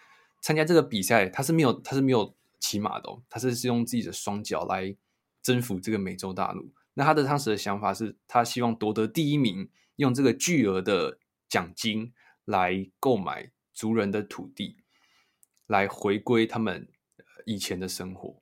[0.42, 2.36] 参加这个比赛，他是没有，他是没有。
[2.66, 4.96] 骑马的、哦，他是是用自己的双脚来
[5.42, 6.74] 征服这个美洲大陆。
[6.94, 12.14] 那他的当时的想法是，他希望夺得第一名，用这个巨额的奖金
[12.46, 14.78] 来购买族人的土地，
[15.68, 16.88] 来回归他们
[17.46, 18.42] 以前的生活。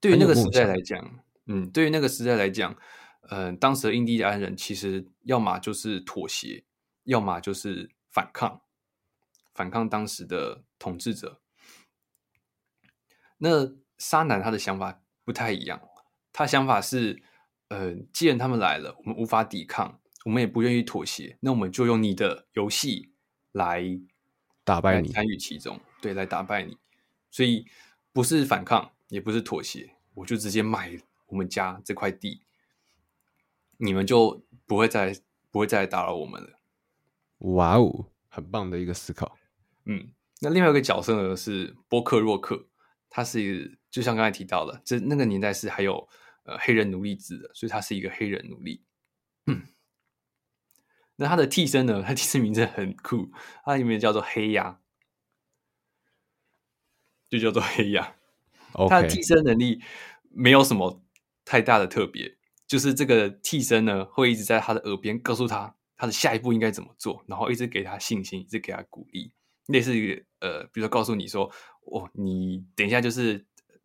[0.00, 2.72] 对于那个时代来讲，嗯，对于那个时代来讲，
[3.30, 6.64] 嗯、呃，当时的印第安人其实要么就是妥协，
[7.04, 8.60] 要么就是反抗，
[9.54, 11.40] 反抗当时的统治者。
[13.38, 15.80] 那沙男他的想法不太一样，
[16.32, 17.22] 他想法是，
[17.68, 23.12] 呃，既然他们来了，我们无法抵抗，我们也不愿意妥协，那我们就用你的游戏
[23.52, 23.84] 来
[24.64, 26.76] 打败你，参与其中，对，来打败你。
[27.30, 27.66] 所以
[28.12, 32.42] 不是反抗，也不是妥协，我就直接买我们家这块地，
[33.76, 36.58] 你们就不会再不会再打扰我们了。
[37.38, 39.38] 哇哦，很棒的一个思考。
[39.84, 42.68] 嗯，那另外一个角色呢是波克洛克。
[43.10, 46.06] 他是就像刚才提到的，这那个年代是还有
[46.42, 48.84] 呃黑人奴隶制的，所以他是一个黑人奴隶。
[49.46, 49.62] 嗯，
[51.16, 52.02] 那他的替身呢？
[52.02, 53.30] 他替身名字很酷，
[53.64, 54.78] 他里面叫做黑鸭，
[57.30, 58.17] 就叫做黑鸭。
[58.88, 59.80] 他的替身能力
[60.30, 61.02] 没有什么
[61.44, 69.32] 太大的特别，就是这个替身呢会一直在他的耳边告诉他他的下一步应该怎么做，然后一直给他信心，一直给他鼓励。
[69.66, 71.44] 类似于呃，比如说告诉你说，
[71.82, 73.44] 哦，你等一下就是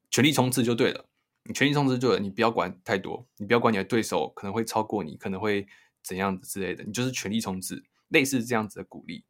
[0.09, 1.05] 全力冲刺就对了，
[1.43, 5.67] 你全力冲刺就对了，你不要管太多，你不要管你的对手可能会超过你，可能会
[6.01, 9.25] 怎样子之类的，你就是全力冲刺，类似这样子的鼓励。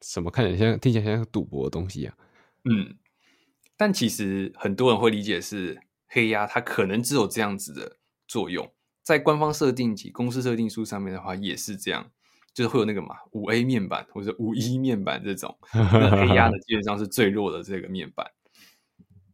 [0.00, 2.16] 什么看起来像听起来像赌博的东西啊？
[2.64, 2.96] 嗯，
[3.76, 7.96] 但其实很多人会理解是黑鸭，它可能只有这样子的
[8.28, 12.10] 作用，在官方设定及公司设定书上面的话也是这样，
[12.54, 18.30] 就是会有那个嘛五 A 面板或者五一面板这种， 那黑鸭的基本上是最弱的这个面板。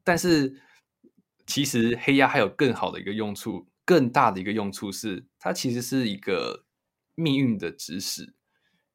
[0.04, 0.62] 但是
[1.46, 6.64] 其实黑鸭还有更好的一个用处，更大的一个用处是它其实是一个
[7.14, 8.34] 命运的指使。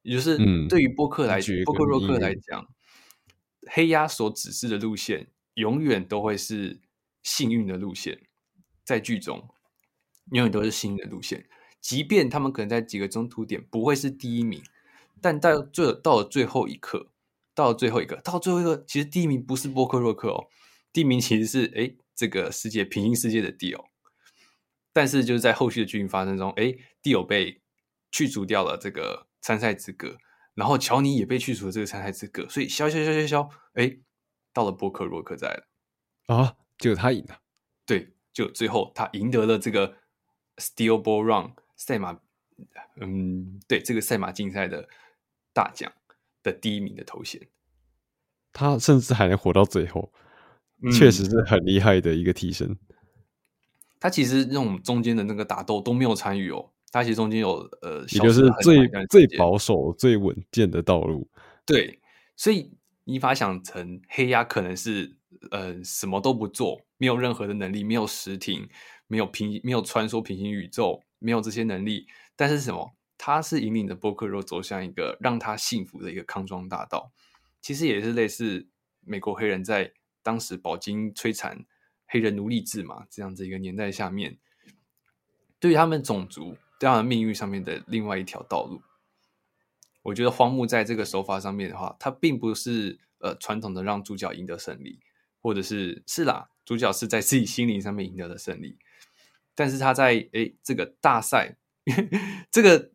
[0.02, 0.36] 也就是
[0.68, 2.68] 对于波克来波克洛克来讲，
[3.70, 6.80] 黑鸭所指示的路线永远都会是
[7.22, 8.26] 幸运的路线，
[8.84, 9.48] 在剧中
[10.32, 11.48] 永远都是幸运的路线。
[11.80, 14.62] 即便他们可能在几个中途点不会是第一名，
[15.20, 17.10] 但到最到了最后一刻，
[17.54, 20.48] 到了最后一个，到最后一个，其实第一名不是波克洛克哦，
[20.92, 23.84] 第一名其实是哎这个世界平行世界的迪欧，
[24.92, 27.60] 但是就是在后续的剧情发生中，哎迪欧被
[28.10, 29.26] 去除掉了这个。
[29.44, 30.16] 参赛资格，
[30.54, 33.98] 然后乔尼也被去除了这个参赛资格，所以消消消消消，哎，
[34.54, 37.38] 到了波克洛克在了啊，就他赢了，
[37.84, 39.96] 对，就最后他赢得了这个
[40.56, 42.18] Steel Ball Run 赛马，
[42.96, 44.88] 嗯，对，这个赛马竞赛的
[45.52, 45.92] 大奖
[46.42, 47.48] 的第一名的头衔，
[48.52, 50.12] 他甚至还能活到最后，
[50.82, 52.78] 嗯、确实是很厉害的一个替身。
[54.00, 56.70] 他其实那种中间的那个打斗都没有参与哦。
[56.92, 61.28] 他其实中间有呃，也就是最最保守、最稳健的道路。
[61.66, 61.98] 对，
[62.36, 62.70] 所以
[63.04, 65.16] 你把想成黑鸭可能是
[65.50, 68.68] 呃什么都不做，没有任何的能力，没有实体，
[69.06, 72.06] 没有平，没有穿梭平行宇宙，没有这些能力。
[72.34, 72.94] 但是什么？
[73.16, 77.12] 他是引领着波克罗走向一个让他幸福的一个康庄大道。
[77.60, 78.66] 其实也是类似
[79.00, 79.92] 美国黑人在
[80.22, 81.64] 当时饱经摧残、
[82.06, 84.36] 黑人奴隶制嘛这样子一个年代下面，
[85.60, 86.56] 对于他们种族。
[86.76, 88.82] 这样的命运上面的另外一条道路，
[90.04, 95.00] 我觉得荒木在这个手法上面的话，他并不是呃传统的让主角赢得胜利，
[95.40, 98.78] 或者是是啦，主角是在自己心灵上面赢得的胜利，
[99.54, 101.56] 但是他在诶这个大赛，
[102.52, 102.90] 这个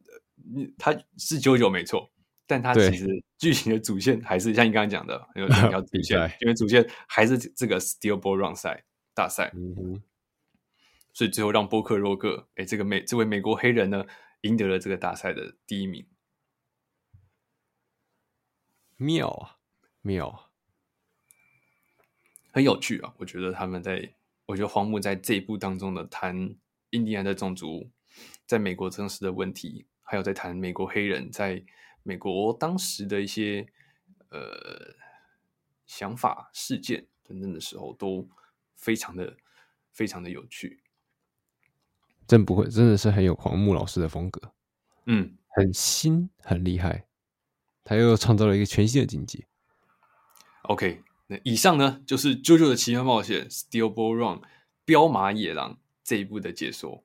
[0.78, 2.12] 他是九九没错，
[2.48, 3.08] 但他其实
[3.38, 9.52] 剧情的主线还是像你刚刚讲的有两条主 线，因为主线还是这个 Steel Ball Run 赛大赛。
[9.56, 10.02] 嗯
[11.12, 14.06] 所以最后让波克洛克，哎，这个美这位美国黑人呢，
[14.42, 16.06] 赢得了这个大赛的第一名。
[19.02, 19.56] 妙啊，
[20.02, 20.52] 妙啊，
[22.52, 23.14] 很有趣啊！
[23.18, 24.14] 我觉得他们在，
[24.46, 26.54] 我觉得荒木在这一部当中的谈
[26.90, 27.90] 印第安的种族
[28.46, 31.64] 在美国真实的问题，还有在谈美国黑人在
[32.04, 33.66] 美国当时的一些
[34.32, 34.94] 呃
[35.86, 38.28] 想法、事件等等的时候，都
[38.76, 39.38] 非常的
[39.94, 40.84] 非常的有趣。
[42.28, 44.54] 真不会，真的是很有荒木老师的风格，
[45.06, 47.08] 嗯，很新，很厉害，
[47.90, 49.48] 他又创造了一个全新的境界。
[50.62, 54.42] OK，那以上呢就是《JoJo 的奇妙冒险》Steel Ball Run
[54.86, 57.04] 彪马野狼这一部的解说，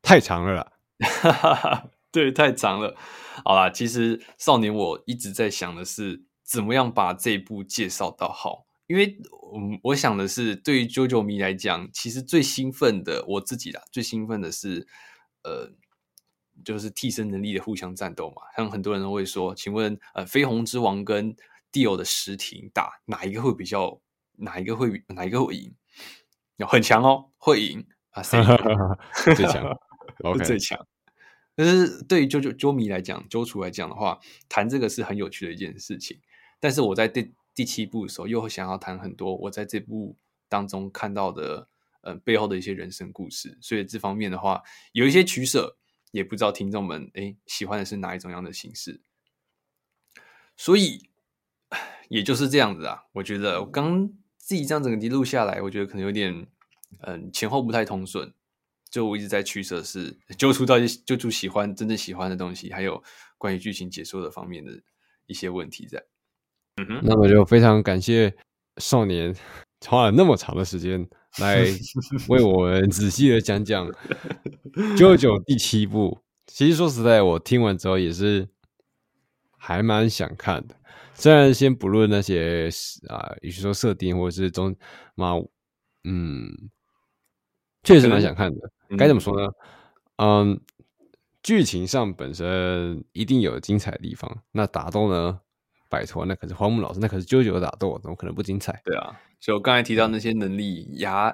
[0.00, 2.96] 太长了啦，哈哈哈，对，太长了。
[3.44, 8.64] 好啦，其实少年我一直在想的是，怎么样把这一部介绍到好。
[8.86, 9.18] 因为，
[9.52, 9.60] 我
[9.90, 14.86] 我想的是，对于 JoJo 迷来讲，其实最兴奋的，我自己啦，最兴奋的是，
[15.42, 15.72] 呃，
[16.64, 18.42] 就是替身能力的互相战斗嘛。
[18.56, 21.34] 像很多人都会说，请问，呃，绯红之王跟
[21.72, 24.00] Dio 的实体打，哪一个会比较，
[24.36, 25.74] 哪一个会，哪一个会赢？
[26.66, 28.42] 很强哦，会赢啊，谁
[29.36, 29.78] 最强？
[30.24, 30.86] OK，最强。
[31.54, 36.20] 但是对于 JoJo JoJo 迷来讲，JoJo 来讲的话，谈这个是很有趣的一件事情。
[36.58, 40.16] 但是我在第第七部的时候，又会想要谈很多我在这部
[40.48, 41.68] 当中看到的，
[42.00, 43.56] 呃，背后的一些人生故事。
[43.60, 45.76] 所以这方面的话，有一些取舍，
[46.10, 49.00] 也不知道听众们诶喜欢的是哪一种样的形式。
[50.56, 51.08] 所以
[52.08, 53.04] 也就是这样子啊。
[53.12, 56.46] 我觉得我刚自己这样整个录下来，我觉得可能有点，
[57.00, 58.32] 嗯、前后不太通顺。
[58.90, 63.04] 就我一直在取舍，是揪出到揪出喜欢真正喜欢的东西，还有
[63.36, 64.80] 关于剧情解说的方面的
[65.26, 66.02] 一些问题在。
[67.02, 68.34] 那么就非常感谢
[68.78, 69.36] 少年
[69.86, 71.08] 花了那么长的时间
[71.38, 71.64] 来
[72.28, 73.86] 为我们仔细的讲讲
[74.96, 76.18] 《JoJo》第七部。
[76.46, 78.48] 其实说实在，我听完之后也是
[79.56, 80.74] 还蛮想看的。
[81.14, 82.68] 虽然先不论那些
[83.08, 84.74] 啊，与其说设定或者是中
[85.14, 85.34] 嘛，
[86.04, 86.70] 嗯，
[87.82, 88.70] 确实蛮想看的。
[88.96, 89.48] 该怎么说呢？
[90.16, 90.60] 嗯，
[91.42, 95.40] 剧情上本身一定有精彩的地方，那打斗呢？
[95.90, 98.80] 拜托，那可是荒木老师，那可是 JoJo 的打斗，怎么可能不精彩？
[98.84, 101.28] 对啊，所以我刚才提到那些能力，牙，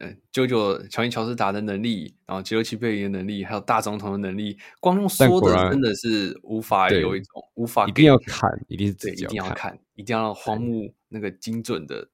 [0.00, 12.08] 呃，JoJo 乔尼乔斯达的能力，然后杰洛奇贝林的能力，还有大总统的能力，光用说的真的是无法有一种无法，一定要看，一定是对，一定要看，一定要让荒木那个精准的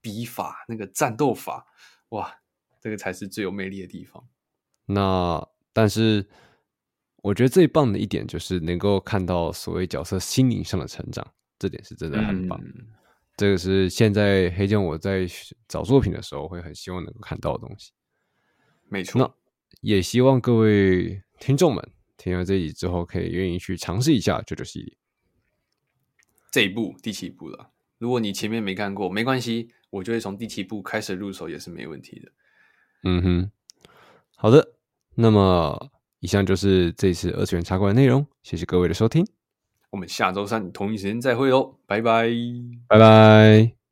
[0.00, 1.66] 笔法，那个战斗法，
[2.10, 2.34] 哇，
[2.80, 4.24] 这个才是最有魅力的地方。
[4.86, 6.26] 那但是。
[7.24, 11.26] 我觉得最棒的一点就是能够看到所谓角色心灵上的成长，
[11.58, 12.60] 这点是真的很棒。
[12.62, 12.84] 嗯、
[13.36, 15.26] 这个是现在黑键我在
[15.68, 17.92] 找作品的时候会很希望能够看到的东西。
[18.88, 19.34] 没错，那
[19.80, 24.96] 也希望各位听众们听完这一集之后，可以愿意去尝试一下 JoJo 系列
[26.50, 27.70] 这一部第七部了。
[27.98, 32.32] 如果你前面没看过，没关系，我就会从第七部开始入手，也是没问题的。
[33.02, 33.50] 嗯哼，
[34.36, 34.74] 好的，
[35.14, 35.90] 那么。
[36.20, 39.26] 以上就是这次二次元插馆的内容，谢谢各位的收听，
[39.94, 42.28] 我们下周三同一时间再会哦，拜拜，
[42.88, 43.83] 拜拜。